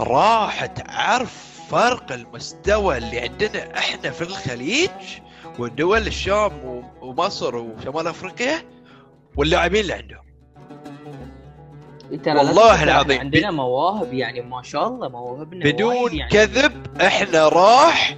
راح 0.00 0.66
تعرف 0.66 1.52
فرق 1.70 2.12
المستوى 2.12 2.98
اللي 2.98 3.20
عندنا 3.20 3.78
إحنا 3.78 4.10
في 4.10 4.22
الخليج 4.22 4.90
ودول 5.58 6.06
الشام 6.06 6.64
ومصر 7.00 7.56
وشمال 7.56 8.06
أفريقيا 8.06 8.62
واللاعبين 9.36 9.80
اللي 9.80 9.92
عندهم. 9.92 10.22
ترى 12.16 12.38
والله 12.38 12.82
العظيم. 12.82 13.20
عندنا 13.20 13.50
مواهب 13.50 14.14
يعني 14.14 14.40
ما 14.40 14.62
شاء 14.62 14.88
الله 14.88 15.08
مواهبنا 15.08 15.64
بدون 15.64 16.14
يعني. 16.16 16.30
كذب 16.30 16.72
إحنا 17.00 17.48
راح 17.48 18.16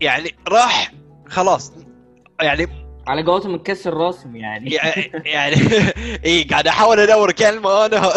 يعني 0.00 0.34
راح 0.48 0.92
خلاص 1.28 1.72
يعني 2.42 2.68
على 3.06 3.22
قولتهم 3.22 3.54
نكسر 3.54 3.94
راسهم 3.94 4.36
يعني 4.36 4.70
يعني 5.24 5.56
اي 6.26 6.42
قاعد 6.42 6.66
أحاول 6.66 7.00
أدور 7.00 7.32
كلمة 7.32 7.86
أنا 7.86 8.12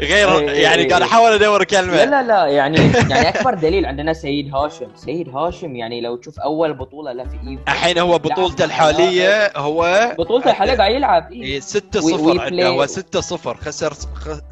غير 0.00 0.38
إيه، 0.38 0.50
يعني 0.50 0.82
إيه، 0.82 0.88
قاعد 0.88 1.02
إيه. 1.02 1.08
أحاول 1.08 1.32
أدور 1.32 1.64
كلمة 1.64 2.04
لا 2.04 2.04
لا 2.04 2.22
لا 2.22 2.46
يعني 2.46 2.76
يعني 3.10 3.28
أكبر 3.28 3.54
دليل 3.54 3.86
عندنا 3.86 4.12
سيد 4.12 4.54
هاشم 4.54 4.86
سيد 4.96 5.28
هاشم 5.28 5.76
يعني 5.76 6.00
لو 6.00 6.16
تشوف 6.16 6.40
أول 6.40 6.74
بطولة 6.74 7.12
له 7.12 7.24
في 7.24 7.34
ايفو 7.50 7.62
الحين 7.68 7.98
هو 7.98 8.18
بطولته 8.18 8.64
الحالية 8.64 9.52
هو 9.56 10.12
بطولته 10.18 10.50
الحالية 10.50 10.76
قاعد 10.76 10.92
يلعب 10.94 11.32
إيه 11.32 11.60
6 11.60 12.04
وي- 12.04 12.12
0 12.12 12.22
وي 12.24 12.40
عنده 12.40 12.66
هو 12.68 12.74
بلاي. 12.74 12.88
6 12.88 13.20
0 13.20 13.56
خسر. 13.56 13.92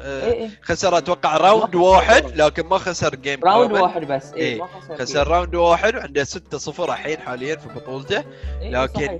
آه، 0.01 0.47
خسر 0.61 0.97
أتوقع 0.97 1.37
round 1.37 1.75
واحد 1.75 2.41
لكن 2.41 2.65
ما 2.67 2.77
خسر 2.77 3.15
game 3.15 3.39
round. 3.43 3.71
واحد 3.71 4.01
بس 4.07 4.33
إيه. 4.33 4.59
ما 4.59 4.67
خسر 4.67 4.97
خسر 4.97 5.27
round 5.27 5.55
واحد 5.55 5.95
وعنده 5.95 6.23
6 6.23 6.57
0 6.57 6.89
الحين 6.93 7.17
حاليا 7.19 7.55
في 7.55 7.67
بطولته 7.75 8.23
لكن. 8.61 9.19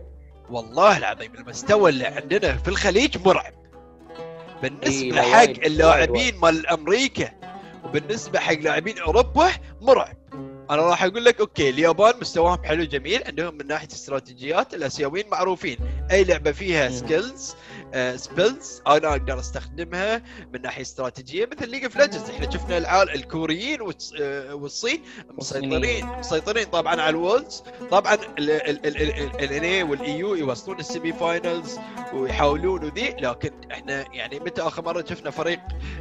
والله 0.51 0.97
العظيم 0.97 1.31
المستوى 1.35 1.89
اللي 1.89 2.05
عندنا 2.05 2.57
في 2.57 2.67
الخليج 2.67 3.17
مرعب 3.25 3.53
بالنسبة 4.63 5.21
حق 5.21 5.65
اللاعبين 5.65 6.35
مال 6.39 6.67
أمريكا 6.67 7.31
وبالنسبة 7.83 8.39
حق 8.39 8.53
لاعبين 8.53 8.99
أوروبا 8.99 9.49
مرعب. 9.81 10.17
أنا 10.69 10.81
راح 10.81 11.03
أقول 11.03 11.25
لك 11.25 11.39
okay 11.39 11.69
اليابان 11.69 12.13
مستواهم 12.21 12.63
حلو 12.63 12.83
جميل 12.83 13.23
عندهم 13.23 13.57
من 13.57 13.67
ناحية 13.67 13.87
استراتيجيات 13.87 14.73
الآسيويين 14.73 15.25
معروفين. 15.31 15.77
أي 16.11 16.23
لعبة 16.23 16.51
فيها. 16.51 16.89
skills 16.89 17.55
spells 18.15 18.81
أنا 18.87 19.11
أقدر 19.11 19.39
استخدمها 19.39 20.21
من 20.53 20.61
ناحيه 20.61 20.81
استراتيجيه 20.81 21.45
مثل 21.51 21.69
League 21.69 21.83
of 21.83 21.95
Legends 21.97 22.29
إحنا 22.29 22.49
شفنا 22.51 22.77
العال 22.77 23.09
الكوريين 23.15 23.79
والص- 23.79 24.13
آه، 24.21 24.55
والصين 24.55 25.01
مسيطرين 25.31 26.05
مسيطرين 26.05 26.65
طبعا 26.65 27.01
على 27.01 27.09
ال 27.09 27.17
Worlds 27.17 27.63
طبعا 27.91 28.17
الان 28.39 29.89
وال 29.89 30.12
EU 30.12 30.35
يوصلون 30.35 30.79
ال 30.79 30.86
semi 30.86 31.13
finals 31.13 31.79
ويحاولون 32.13 32.83
وذي 32.83 33.09
لكن 33.09 33.51
إحنا 33.71 34.05
يعني 34.15 34.39
متى 34.39 34.61
اخر 34.61 34.85
مره 34.85 35.05
شفنا 35.09 35.31
فريق 35.31 35.59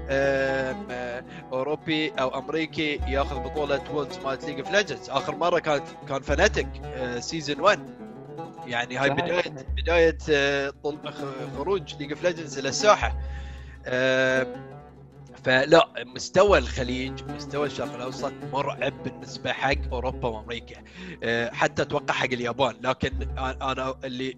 آه، 0.09 1.25
اوروبي 1.53 2.11
أو 2.11 2.39
امريكي 2.39 3.01
ياخذ 3.09 3.37
بطوله 3.39 3.83
Worlds 3.95 4.19
مالت 4.25 4.45
League 4.45 4.59
of 4.61 4.71
Legends 4.71 5.11
اخر 5.11 5.37
مره 5.37 5.59
كانت 5.59 5.85
كان 6.09 6.23
Fnatic 6.23 6.69
season 7.19 7.61
1 7.61 8.02
يعني 8.67 8.97
هاي. 8.97 9.11
بداية 9.11 9.43
بداية 9.77 10.19
آه، 10.31 10.73
خ- 11.07 11.57
خروج 11.57 11.95
League 11.95 12.13
of 12.13 12.23
Legends 12.23 12.59
إلى 12.59 12.69
الساحة. 12.69 13.19
آم، 13.87 14.73
فلا 15.45 15.89
مستوى 16.07 16.59
الخليج 16.59 17.23
مستوى 17.31 17.67
الشرق 17.67 17.95
الأوسط 17.95 18.33
مرعب 18.53 19.03
بالنسبة 19.03 19.53
حق 19.53 19.75
أوروبا 19.93 20.29
وأمريكا. 20.29 20.83
آه، 21.23 21.51
حتى 21.51 21.83
أتوقع 21.83 22.15
حق 22.15 22.25
اليابان. 22.25 22.75
لكن 22.81 23.23
أنا 23.39 23.95
اللي 24.05 24.37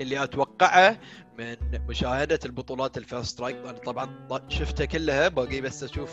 اللي 0.00 0.22
أتوقعه 0.22 0.98
من 1.38 1.56
مشاهدة 1.88 2.38
البطولات 2.44 2.98
ال 2.98 3.02
First 3.02 3.24
Strike 3.30 3.56
أنا 3.56 3.72
طبعا 3.72 4.28
شفتها 4.48 4.84
كلها 4.84 5.28
باقي 5.28 5.60
بس 5.60 5.82
أشوف 5.84 6.10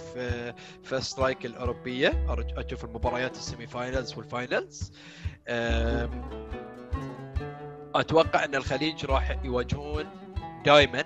First 0.84 1.12
Strike 1.12 1.46
الأوروبية 1.46 2.26
أشوف 2.58 2.86
المباريات 2.86 3.36
ال 3.36 3.68
semi-finals 3.68 4.14
وال 4.18 4.36
finals 4.36 4.92
أتوقع 8.00 8.44
أن 8.46 8.56
الخليج 8.56 9.06
راح 9.06 9.38
يواجهون 9.44 10.06
دائما 10.66 11.04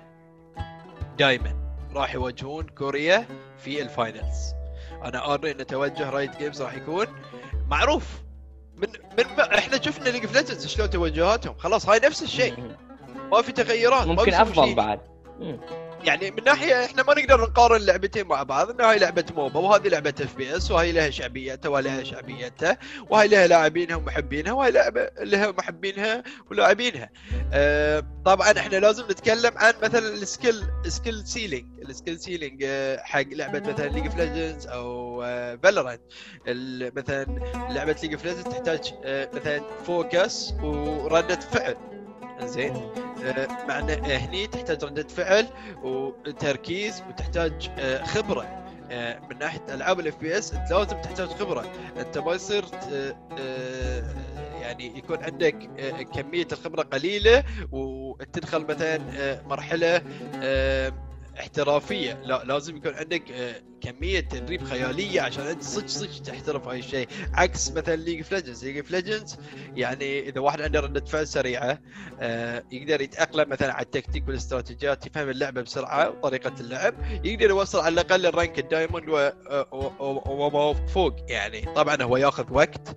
دائما 1.18 1.54
راح 1.94 2.14
يواجهون 2.14 2.66
كوريا 2.66 3.26
في 3.58 3.82
ال 3.82 3.91
finals. 3.91 4.54
أنا 5.04 5.34
ارى 5.34 5.50
إن 5.50 5.66
توجه 5.66 6.10
Riot 6.10 6.36
Games 6.38 6.62
راح 6.62 6.74
يكون 6.74 7.06
معروف. 7.68 8.22
من 8.76 8.88
من 9.18 9.40
إحنا 9.40 9.82
شفنا 9.82 10.08
League 10.08 10.22
of 10.24 10.34
Legends 10.34 10.66
شلون 10.66 10.90
توجهاتهم. 10.90 11.54
خلاص 11.58 11.88
هاي 11.88 12.00
نفس 12.04 12.22
الشيء. 12.22 12.74
ما 13.32 13.42
في 13.42 13.52
تغيرات 13.52 14.06
ممكن 14.06 14.34
أفضل. 14.34 14.74
بعد. 14.74 15.00
يعني 16.04 16.30
من 16.30 16.44
ناحية 16.44 16.84
إحنا 16.84 17.02
ما 17.02 17.14
نقدر 17.14 17.40
نقارن 17.40 17.80
لعبتين 17.82 18.26
مع 18.26 18.42
بعض 18.42 18.70
إنه 18.70 18.90
هاي 18.90 18.98
لعبة 18.98 19.24
MOBA 19.36 19.60
وهذه 19.60 19.88
لعبة 19.88 20.14
FPS 20.20 20.70
وهي 20.70 20.92
لها 20.92 21.10
شعبيتها 21.10 21.68
ولها 21.68 22.02
شعبيتها 22.04 22.78
وهي 23.10 23.28
لها 23.28 23.46
لاعبينها 23.46 23.96
ومحبينها 23.96 24.52
وهي 24.52 24.70
لعبة 24.70 25.10
لها 25.20 25.50
محبينها 25.50 26.22
ولاعبينها. 26.50 27.10
آه 27.52 28.04
طبعا 28.24 28.50
إحنا 28.52 28.76
لازم 28.76 29.04
نتكلم 29.10 29.52
عن 29.56 29.74
مثلا 29.82 30.08
ال 30.14 30.22
skill 30.22 30.62
skill 30.86 31.26
ceiling 31.26 31.66
ال 31.88 31.93
skill 31.93 32.20
ceiling 32.20 32.62
آه 32.66 32.98
حق 33.02 33.22
لعبة 33.30 33.72
مثلا 33.72 33.88
League 33.88 34.04
of 34.06 34.16
Legends 34.16 34.66
أو 34.66 35.22
آه 35.22 35.58
Valorant 35.62 36.00
مثلا 36.96 37.24
لعبة 37.70 37.96
League 38.02 38.12
of 38.12 38.24
Legends 38.24 38.44
تحتاج 38.52 38.94
آه 39.04 39.28
مثلا 39.34 39.60
focus 39.86 40.52
وردة 40.62 41.40
فعل. 41.40 41.76
زين. 42.46 42.90
معنى 43.68 43.92
آه، 43.92 44.16
هني 44.18 44.46
تحتاج 44.46 44.84
ردة 44.84 45.08
فعل 45.08 45.46
وتركيز 45.82 47.02
وتحتاج 47.08 47.70
آه، 47.78 48.04
خبرة. 48.04 48.56
آه، 48.90 49.20
من 49.30 49.38
ناحية 49.38 49.74
ألعاب 49.74 50.00
ال 50.00 50.16
FPS 50.16 50.54
أنت 50.54 50.72
لازم 50.72 51.00
تحتاج 51.00 51.28
خبرة. 51.28 51.64
أنت 51.96 52.18
ما 52.18 52.34
يصير 52.34 52.64
يعني 54.60 54.98
يكون 54.98 55.24
عندك 55.24 55.56
كمية 56.14 56.46
الخبرة 56.52 56.82
قليلة 56.82 57.44
وتدخل 57.72 58.62
مثلا 58.62 58.98
مرحلة 59.46 60.02
احترافية. 61.40 62.12
لا 62.24 62.44
لازم 62.44 62.76
يكون 62.76 62.94
عندك 62.94 63.22
كمية 63.80 64.20
تدريب 64.20 64.64
خيالية 64.64 65.20
عشان 65.20 65.46
أنت 65.46 65.62
صدق 65.62 65.86
صدق 65.86 66.22
تحترف 66.22 66.68
هاي 66.68 66.78
الشيء. 66.78 67.08
عكس 67.34 67.72
مثلا 67.72 67.96
League 67.96 68.18
of 68.18 68.32
Legends 68.32 68.64
League 68.64 68.76
of 68.76 68.90
Legends 68.90 69.38
يعني 69.76 70.28
إذا 70.28 70.40
واحد 70.40 70.60
عنده 70.60 70.80
ردة 70.80 71.04
فعل 71.04 71.26
سريعة 71.26 71.78
آه، 72.20 72.62
يقدر 72.72 73.00
يتأقلم 73.00 73.48
مثلا 73.48 73.72
على 73.72 73.84
التكتيك 73.84 74.28
والاستراتيجيات 74.28 75.06
يفهم 75.06 75.28
اللعبة 75.28 75.62
بسرعة 75.62 76.10
وطريقة 76.10 76.54
اللعب 76.60 76.94
يقدر 77.24 77.50
يوصل 77.50 77.80
على 77.80 77.92
الأقل 77.92 78.26
ال 78.26 78.32
rank 78.32 78.58
ال 78.58 78.64
diamond 78.64 79.08
وما 80.26 80.74
فوق 80.86 81.16
يعني. 81.28 81.60
طبعا 81.76 82.02
هو 82.02 82.16
ياخذ 82.16 82.52
وقت 82.52 82.96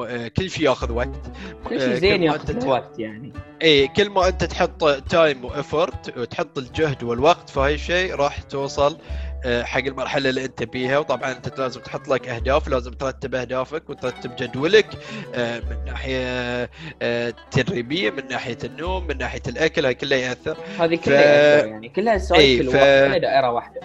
آه، 0.00 0.28
كل 0.28 0.50
شيء 0.50 0.64
ياخذ 0.64 0.92
وقت. 0.92 1.32
كل 1.68 1.74
آه، 1.80 1.86
شيء 1.86 1.94
زين 1.94 2.22
ياخذ 2.22 2.66
وقت 2.66 2.98
يعني. 2.98 3.32
اي 3.62 3.88
كل 3.88 4.10
ما 4.10 4.28
أنت 4.28 4.44
تحط 4.44 4.84
time 4.84 5.44
و 5.44 5.55
effort 5.55 6.18
وتحط 6.18 6.58
الجهد 6.58 7.02
والوقت 7.02 7.50
في 7.50 7.60
هاي 7.60 7.74
الشيء 7.74 8.14
راح 8.14 8.42
توصل 8.42 8.98
حق 9.46 9.78
المرحلة 9.80 10.30
اللي 10.30 10.44
انت 10.44 10.62
بيها. 10.62 10.98
وطبعا 10.98 11.32
انت 11.32 11.58
لازم 11.60 11.80
تحط 11.80 12.08
لك 12.08 12.28
أهداف 12.28 12.68
لازم 12.68 12.90
ترتب 12.92 13.34
أهدافك 13.34 13.90
وترتب 13.90 14.36
جدولك 14.36 14.86
آه، 15.34 15.60
من 15.60 15.84
ناحية 15.86 16.70
آه، 17.02 17.34
تدريبية 17.50 18.10
من 18.10 18.28
ناحية 18.28 18.58
النوم 18.64 19.06
من 19.06 19.18
ناحية 19.18 19.42
الأكل 19.48 19.84
هاي 19.86 19.94
كلها 19.94 20.18
يأثر. 20.18 20.56
هذه 20.78 20.96
ف- 20.96 21.04
كلها 21.04 21.20
يأثر 21.20 21.66
يعني. 21.68 21.88
كلها 21.88 22.18
cycle 22.18 22.64
ف- 22.70 22.74
واحدة 22.74 23.06
كلها 23.08 23.18
دائرة 23.18 23.50
واحدة. 23.50 23.80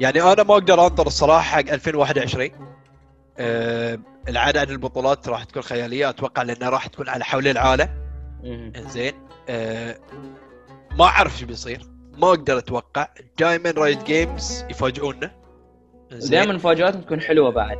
يعني 0.00 0.22
أنا 0.22 0.42
ما 0.42 0.52
أقدر 0.54 0.86
أنطر 0.86 1.06
الصراحة 1.06 1.40
حق 1.40 1.72
2021 1.72 2.50
آه، 3.38 3.98
العدد 4.28 4.70
البطولات 4.70 5.28
راح 5.28 5.44
تكون 5.44 5.62
خيالية. 5.62 6.08
أتوقع 6.08 6.42
لأنها 6.42 6.68
راح 6.70 6.86
تكون 6.86 7.08
على 7.08 7.24
حول 7.24 7.48
العالم. 7.48 7.88
إنزين. 8.76 9.12
آه 9.48 9.96
ما 10.98 11.04
أعرف 11.04 11.38
شو 11.38 11.46
بيصير. 11.46 11.80
ما 12.18 12.28
أقدر 12.28 12.58
أتوقع. 12.58 13.08
دائما 13.38 13.70
Riot 13.70 14.04
Games 14.04 14.64
يفاجئونا؟ 14.70 15.30
دائما 16.10 16.52
مفاجاتهم 16.52 17.00
تكون 17.02 17.20
حلوة 17.20 17.50
بعد. 17.50 17.78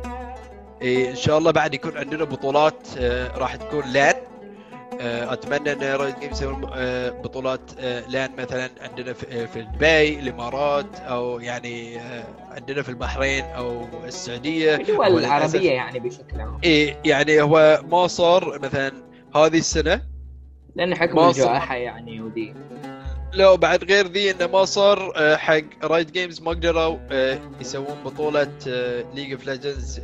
إيه 0.81 1.09
إن 1.09 1.15
شاء 1.15 1.37
الله 1.37 1.51
بعد 1.51 1.73
يكون 1.73 1.97
عندنا 1.97 2.23
بطولات 2.23 2.87
آه 2.97 3.37
راح 3.37 3.55
تكون 3.55 3.83
لأن. 3.91 4.15
آه 5.01 5.33
أتمنى 5.33 5.71
إن 5.71 5.83
Riot 5.83 6.19
Games 6.19 6.41
يسوون 6.41 6.69
آه 6.73 7.09
بطولات 7.09 7.71
آه 7.79 8.07
لأن 8.09 8.29
مثلا 8.37 8.69
عندنا 8.81 9.13
في, 9.13 9.43
آه 9.43 9.45
في 9.45 9.61
دبي 9.61 10.19
الإمارات 10.19 10.99
أو 10.99 11.39
يعني 11.39 11.99
آه 11.99 12.23
عندنا 12.51 12.81
في 12.81 12.89
البحرين 12.89 13.43
أو 13.43 13.85
السعودية. 14.05 14.75
الدول 14.75 15.19
العربيه 15.19 15.71
يعني 15.71 15.99
بشكل 15.99 16.41
عام. 16.41 16.57
إيه 16.63 16.97
يعني 17.05 17.41
هو 17.41 17.81
ما 17.91 18.07
صار 18.07 18.59
مثلا 18.59 18.91
هذه 19.35 19.57
السنة. 19.57 20.01
لأن 20.75 20.95
حكم. 20.95 21.19
الجائحة 21.19 21.75
يعني 21.75 22.21
ودي 22.21 22.53
لا 23.35 23.55
بعد 23.55 23.83
غير 23.83 24.07
ذي 24.07 24.31
إنه 24.31 24.47
ما 24.47 24.65
صار 24.65 25.13
آه، 25.15 25.35
حق 25.35 25.61
Riot 25.83 26.11
Games 26.11 26.41
ما 26.41 26.51
قدروا 26.51 26.97
آه، 27.11 27.39
يسوون 27.61 27.97
بطولة 28.05 28.51
League 29.15 29.31
of 29.31 29.45
Legends 29.45 30.01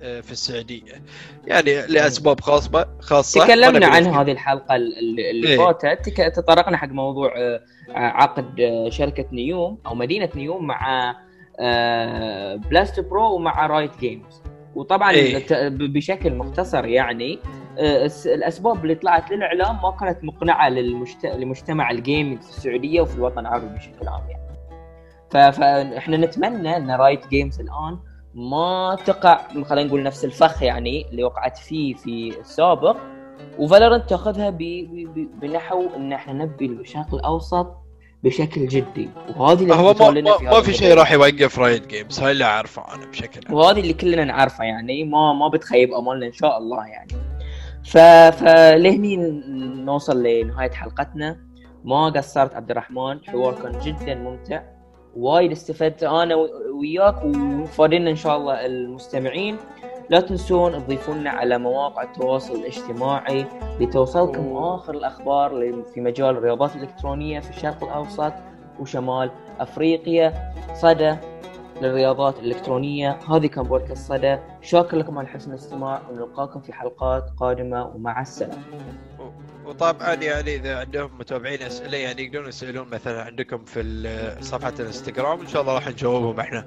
في 0.00 0.32
السعودية 0.32 1.02
يعني 1.46 1.86
لأسباب 1.86 2.40
خاصة 2.40 2.88
خاصة 3.00 3.44
تكلمنا 3.44 3.86
عن 3.86 4.04
هذه 4.06 4.32
الحلقة 4.32 4.76
اللي, 4.76 5.48
إيه. 5.48 5.56
فاتت 5.56 6.20
تطرقنا 6.36 6.76
حق 6.76 6.88
موضوع 6.88 7.32
آه، 7.36 7.60
عقد 7.90 8.46
شركة 8.88 9.24
نيوم 9.32 9.78
أو 9.86 9.94
مدينة 9.94 10.28
نيوم 10.34 10.66
مع 10.66 11.16
BLAST 12.70 13.00
Pro 13.00 13.34
ومع 13.34 13.66
Riot 13.66 13.98
Games 14.00 14.42
وطبعا 14.74 15.10
إيه. 15.12 15.68
بشكل 15.68 16.34
مختصر 16.34 16.84
يعني 16.84 17.38
الأسباب 18.26 18.82
اللي 18.82 18.94
طلعت 18.94 19.30
للإعلام 19.30 19.82
ما 19.82 19.90
كانت 19.90 20.24
مقنعة 20.24 20.68
للمجت... 20.68 21.26
لمجتمع 21.26 21.90
ال 21.90 21.97
gaming 21.97 22.40
في 22.40 22.50
السعودية 22.50 23.00
وفي 23.00 23.14
الوطن 23.16 23.38
العربي 23.38 23.66
بشكل 23.66 24.08
عام 24.08 24.22
يعني. 24.30 24.46
ف... 25.30 25.36
فاحنا 25.36 26.16
نتمنى 26.16 26.76
إن 26.76 26.90
Riot 26.90 27.28
Games 27.28 27.60
الآن 27.60 27.98
ما 28.34 28.96
تقع 29.06 29.40
خلينا 29.64 29.88
نقول 29.88 30.02
نفس 30.02 30.24
الفخ 30.24 30.62
يعني 30.62 31.06
اللي 31.10 31.24
وقعت 31.24 31.58
فيه 31.58 31.94
في 31.94 32.40
السابق 32.40 32.96
وفالورنت 33.58 34.10
تأخذها 34.10 34.50
ب... 34.50 34.58
ب... 34.58 35.28
بنحو 35.40 35.86
إن 35.96 36.12
إحنا 36.12 36.32
نبي 36.32 36.66
الشرق 36.66 37.14
الأوسط 37.14 37.76
بشكل 38.22 38.66
جدي. 38.66 39.10
وهذه 39.36 39.62
اللي 39.62 39.74
هو 39.74 39.94
ما, 39.94 40.10
ما, 40.10 40.38
في 40.38 40.44
ما 40.44 40.60
في 40.62 40.72
شيء. 40.72 40.94
راح 40.94 41.12
يوقف 41.12 41.58
رايد 41.58 41.88
جيمز 41.88 42.20
هاي 42.20 42.32
اللي 42.32 42.44
أعرفه 42.44 42.94
أنا 42.94 43.06
بشكل 43.06 43.40
عام. 43.46 43.54
وهذه 43.54 43.80
اللي 43.80 43.92
كلنا 43.92 44.24
نعرفها 44.24 44.66
يعني 44.66 45.04
ما 45.04 45.32
ما 45.32 45.48
بتخيب 45.48 45.92
أملنا 45.92 46.26
إن 46.26 46.32
شاء 46.32 46.58
الله 46.58 46.86
يعني. 46.86 47.12
ف 47.86 47.98
فلهني 48.38 49.16
نوصل 49.84 50.22
لنهاية 50.22 50.70
حلقتنا. 50.70 51.36
ما 51.84 52.08
قصرت 52.08 52.54
عبد 52.54 52.70
الرحمن. 52.70 53.12
الحوار 53.12 53.54
كان 53.54 53.78
جدا 53.78 54.14
ممتع. 54.14 54.62
وايد 55.16 55.50
استفدت 55.50 56.02
أنا 56.02 56.34
وياك 56.80 57.24
وفادنا 57.24 58.10
إن 58.10 58.16
شاء 58.16 58.36
الله 58.36 58.66
المستمعين. 58.66 59.56
لا 60.10 60.20
تنسون 60.20 60.72
تضيفونا 60.72 61.30
على 61.30 61.58
مواقع 61.58 62.02
التواصل 62.02 62.54
الاجتماعي 62.54 63.46
لتوصلكم 63.80 64.56
آخر 64.56 64.94
الأخبار 64.94 65.72
في 65.94 66.00
مجال 66.00 66.30
الرياضات 66.30 66.76
الإلكترونية 66.76 67.40
في 67.40 67.50
الشرق 67.50 67.84
الأوسط 67.84 68.32
وشمال 68.80 69.30
أفريقيا. 69.60 70.52
صدى. 70.74 71.16
للرياضات 71.82 72.38
الإلكترونية. 72.38 73.18
هذه 73.30 73.46
كان 73.46 73.64
بودكاست 73.64 74.08
صدى 74.08 74.38
شاكر 74.60 74.96
لكم 74.96 75.18
على 75.18 75.28
حسن 75.28 75.50
الاستماع. 75.50 76.10
ونلقاكم 76.10 76.60
في 76.60 76.72
حلقات 76.72 77.30
قادمة 77.36 77.86
ومع 77.86 78.20
السلامة. 78.22 78.62
وطبعا 79.66 80.14
يعني 80.14 80.54
إذا 80.54 80.78
عندهم 80.78 81.18
متابعين 81.18 81.62
أسئلة 81.62 81.98
يعني 81.98 82.22
يقدرون 82.22 82.48
يسألون 82.48 82.88
مثلا 82.88 83.22
عندكم 83.22 83.64
في 83.64 84.38
صفحة 84.40 84.72
الإنستغرام. 84.80 85.40
إن 85.40 85.46
شاء 85.46 85.62
الله 85.62 85.74
راح 85.74 85.88
نجاوبهم 85.88 86.40
إحنا. 86.40 86.66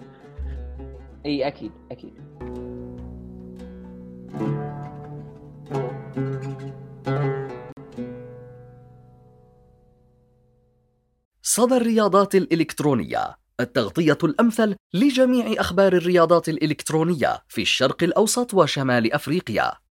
إي 1.25 1.47
أكيد 1.47 1.71
أكيد. 1.91 2.13
صدى 11.41 11.77
الرياضات 11.77 12.35
الإلكترونية. 12.35 13.38
التغطية 13.59 14.17
الأمثل 14.23 14.75
لجميع 14.93 15.61
أخبار 15.61 15.93
الرياضات 15.93 16.49
الإلكترونية 16.49 17.43
في 17.47 17.61
الشرق 17.61 18.03
الأوسط 18.03 18.53
وشمال 18.53 19.13
أفريقيا. 19.13 19.88